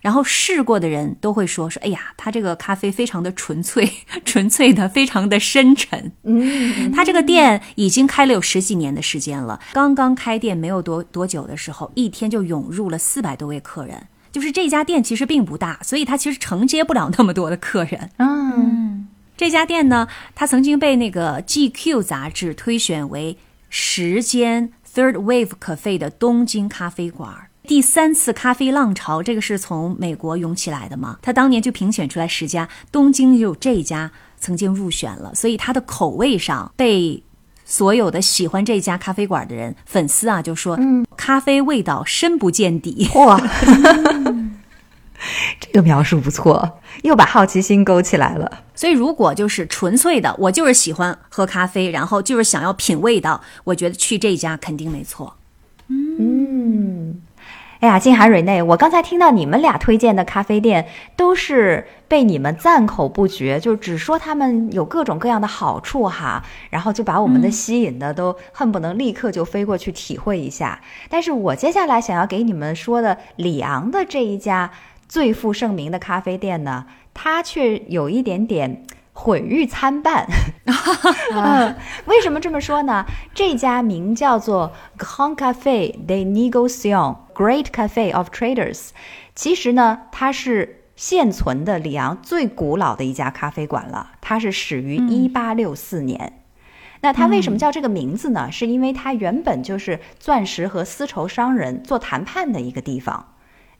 [0.00, 3.90] 然后试过的人都会说说，哎呀，他这个咖啡非常的纯粹，
[4.24, 6.12] 纯粹的，非常的深沉。
[6.24, 9.60] 嗯，他这个店已经开了有十几年的时间了。
[9.72, 14.06] 刚刚开店没有多多久的时候，一天就涌入了四百多位客人。
[14.32, 18.10] 就是这家店其实并不大，所以它其实承接不了那么多的客人。
[18.18, 23.38] 嗯，这家店呢，它曾经被那个 GQ 杂志推选为
[23.70, 27.48] 十间 Third Wave Cafe 的东京咖啡馆。
[27.66, 31.18] 第三次咖啡浪潮，这个是从美国涌起来的嘛？
[31.20, 37.22] 他当年就评选出来十家，东京有这家曾经入选了，所以它的口味上被
[37.64, 43.10] 所有的喜欢这家咖啡馆的人粉丝啊就说，嗯，咖啡味道深不见底。
[43.14, 43.40] 哇，
[45.58, 48.62] 这个描述不错，又把好奇心勾起来了。
[48.74, 55.35] 所以如果就是纯粹的，我就是喜欢喝咖啡，然后就是想要品味道，我觉得去这家肯定没错。
[57.80, 57.86] 嗯。
[57.86, 70.80] 哎呀，静涵、蕊内，我刚才听到你们俩推荐的咖啡店，都是被你们赞口不绝，就只说他们有各种各样的好处哈，然后就把我们的吸引的都恨不能立刻就飞过去体会一下。
[71.08, 74.70] 但是我接下来想要给你们说的里昂的这一家
[75.08, 78.82] 最负盛名的咖啡店呢，它却有一点点。
[79.18, 80.26] 毁誉参半，
[82.04, 83.06] 为什么这么说呢？
[83.32, 86.22] 这家名叫做 Grand Cafe de
[87.36, 88.88] Negociation，Great Cafe of Traders，
[89.34, 96.40] 其实呢，它是现存的里昂最古老的一家咖啡馆了，它是始于一八六四年。
[97.02, 98.50] 那它为什么叫这个名字呢？
[98.50, 103.34] 是因为它原本就是钻石和丝绸商人做谈判的一个地方。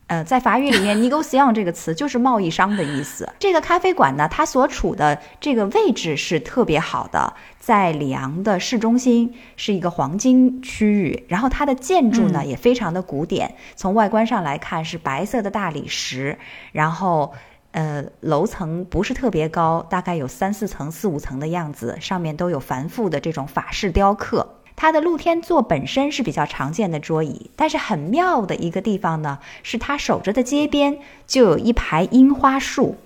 [0.09, 3.29] 呃，在法语里面 “negociant” 这个词就是贸易商的意思。
[3.41, 11.25] 这个咖啡馆呢，它所处的这个位置是特别好的，在里昂的市中心，是一个黄金区域。
[11.27, 16.39] 然后它的建筑呢也非常的古典，从外观上来看是白色的大理石，
[16.71, 17.35] 然后
[17.73, 24.55] 呃楼层不是特别高，大概有三四层、四五层的样子，上面都有繁复的这种法式雕刻。
[24.77, 32.97] 它的露天座本身是比较常见的桌椅，但是很妙的一个地方呢，是它守着的街边就有一排樱花树。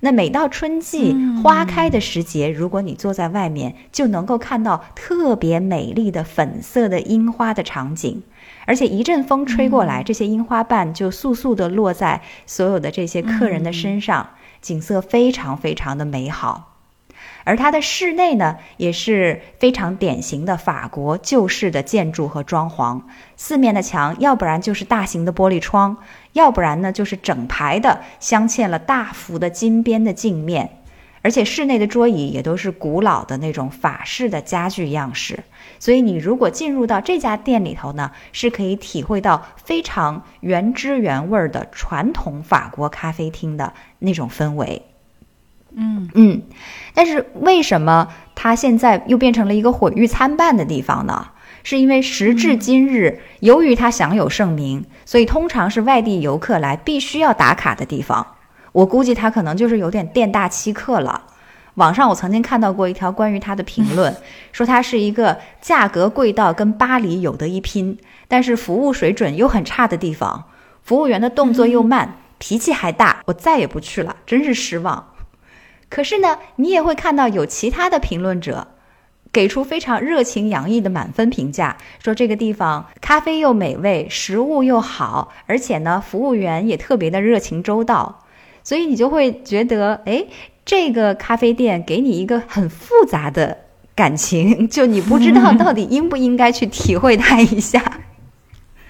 [0.00, 8.22] 那每到春季花开的时节，如果你坐在外面，就能够看到特别美丽的粉色的樱花的场景。
[8.64, 16.77] 而且一阵风吹过来，这些樱花瓣就簌簌地落在所有的这些客人的身上，景色非常非常的美好。
[17.48, 23.00] 而它的室内呢，也是非常典型的法国旧式的建筑和装潢。
[23.38, 25.96] 四面的墙，要不然就是大型的玻璃窗，
[26.34, 30.68] 要不然呢就是整排的镶嵌了大幅的金边的镜面。
[31.22, 35.42] 而且室内的桌椅也都是古老的那种法式的家具样式，
[35.78, 44.82] 所以你如果进入到这家店里头呢，是可以体会到非常原汁原味儿的传统法国咖啡厅的那种氛围。
[45.78, 46.42] 嗯嗯，
[46.92, 51.28] 但是为什么它现在又变成了一个毁誉参半的地方呢？
[51.62, 58.26] 是因为时至今日，由于它享有盛名，所以通常是外地游客来必须要打卡的地方。
[58.72, 61.22] 我估计他可能就是有点店大欺客了。
[61.74, 64.14] 网上我曾经看到过一条关于它的评论，
[64.52, 70.44] 说它是一个价格贵到跟巴黎有得一拼，但是服务水准又很差的地方。
[70.82, 75.12] 服务员的动作又慢，脾气还大，我再也不去了，真是失望。
[75.90, 78.68] 可是呢，你也会看到有其他的评论者
[79.32, 88.24] 给出非常热情洋溢的满分评价，说这个地方咖啡又美味，食物又好，而且呢，服务员也特别的热情周到。
[88.62, 90.26] 所以你就会觉得，哎，
[90.64, 93.56] 这个咖啡店给你一个很复杂的
[93.94, 97.82] 感情， 就你不知道到底应不应该去体会它一下。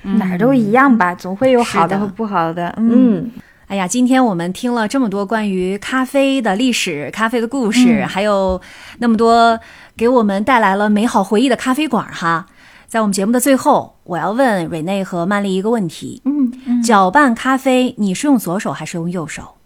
[0.03, 2.75] 哪儿都一样吧，总会有好的和不好的。
[2.79, 3.31] 嗯，
[3.69, 8.59] 哎呀，今天我们听了这么多关于咖啡的历史、咖啡的故事，还有
[8.99, 9.61] 那么多
[9.95, 12.47] 给我们带来了美好回忆的咖啡馆哈。
[12.87, 19.57] 在我们节目的最后，我要问瑞内和曼丽一个问题：嗯，搅拌咖啡，你是用左手还是用右手？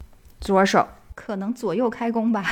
[0.41, 0.85] 左手
[1.15, 2.45] 可能左右开工吧。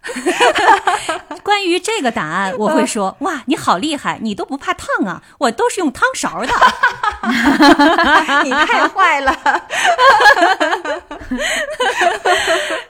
[1.42, 5.22] 关于这个答案，我会说：哇，你好厉害，你都不怕烫啊！
[5.38, 6.52] 我都是用汤勺的。
[8.44, 9.36] 你太坏了。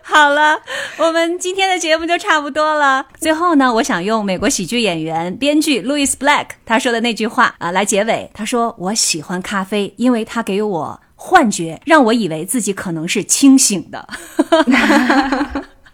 [0.02, 0.61] 好了，
[0.98, 3.06] 我们今天的节目就差不多了。
[3.18, 8.30] 最后呢，我想用美国喜剧演员、编剧 Louis Black 他说的那句话啊来结尾。
[8.34, 14.08] 他说：“我喜欢咖啡，因为它给我。”幻觉让我以为自己可能是清醒的，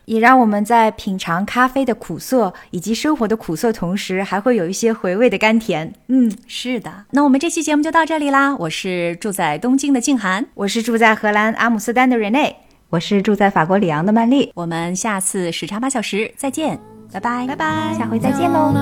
[0.06, 5.92] 也让我们在品尝咖啡的苦涩以及生活的苦涩同时，还会有一些回味的甘甜。
[6.08, 6.90] 嗯，是的。
[7.10, 8.56] 那我们这期节目就到这里啦。
[8.56, 12.54] 我是住在东京的静涵，我是住在荷兰阿姆斯特丹的 Rene，
[12.88, 14.50] 我是住在法国里昂的曼丽。
[14.54, 16.78] 我们下次时差八小时再见，
[17.12, 18.72] 拜拜，拜拜，下回再见喽。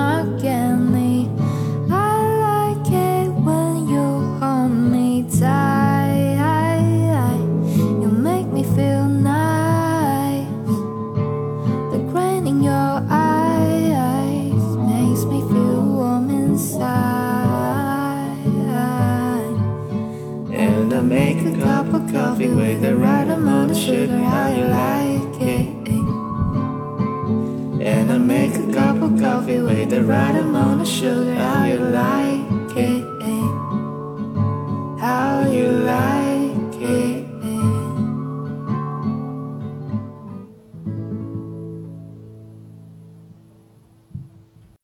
[22.15, 25.67] coffee with the right amount of sugar, how you like it.
[25.89, 26.05] Eh?
[27.91, 31.79] And I make a cup of coffee with the right amount of sugar, how you
[31.79, 33.05] like it.
[33.33, 33.47] Eh?
[35.05, 37.24] How you like it.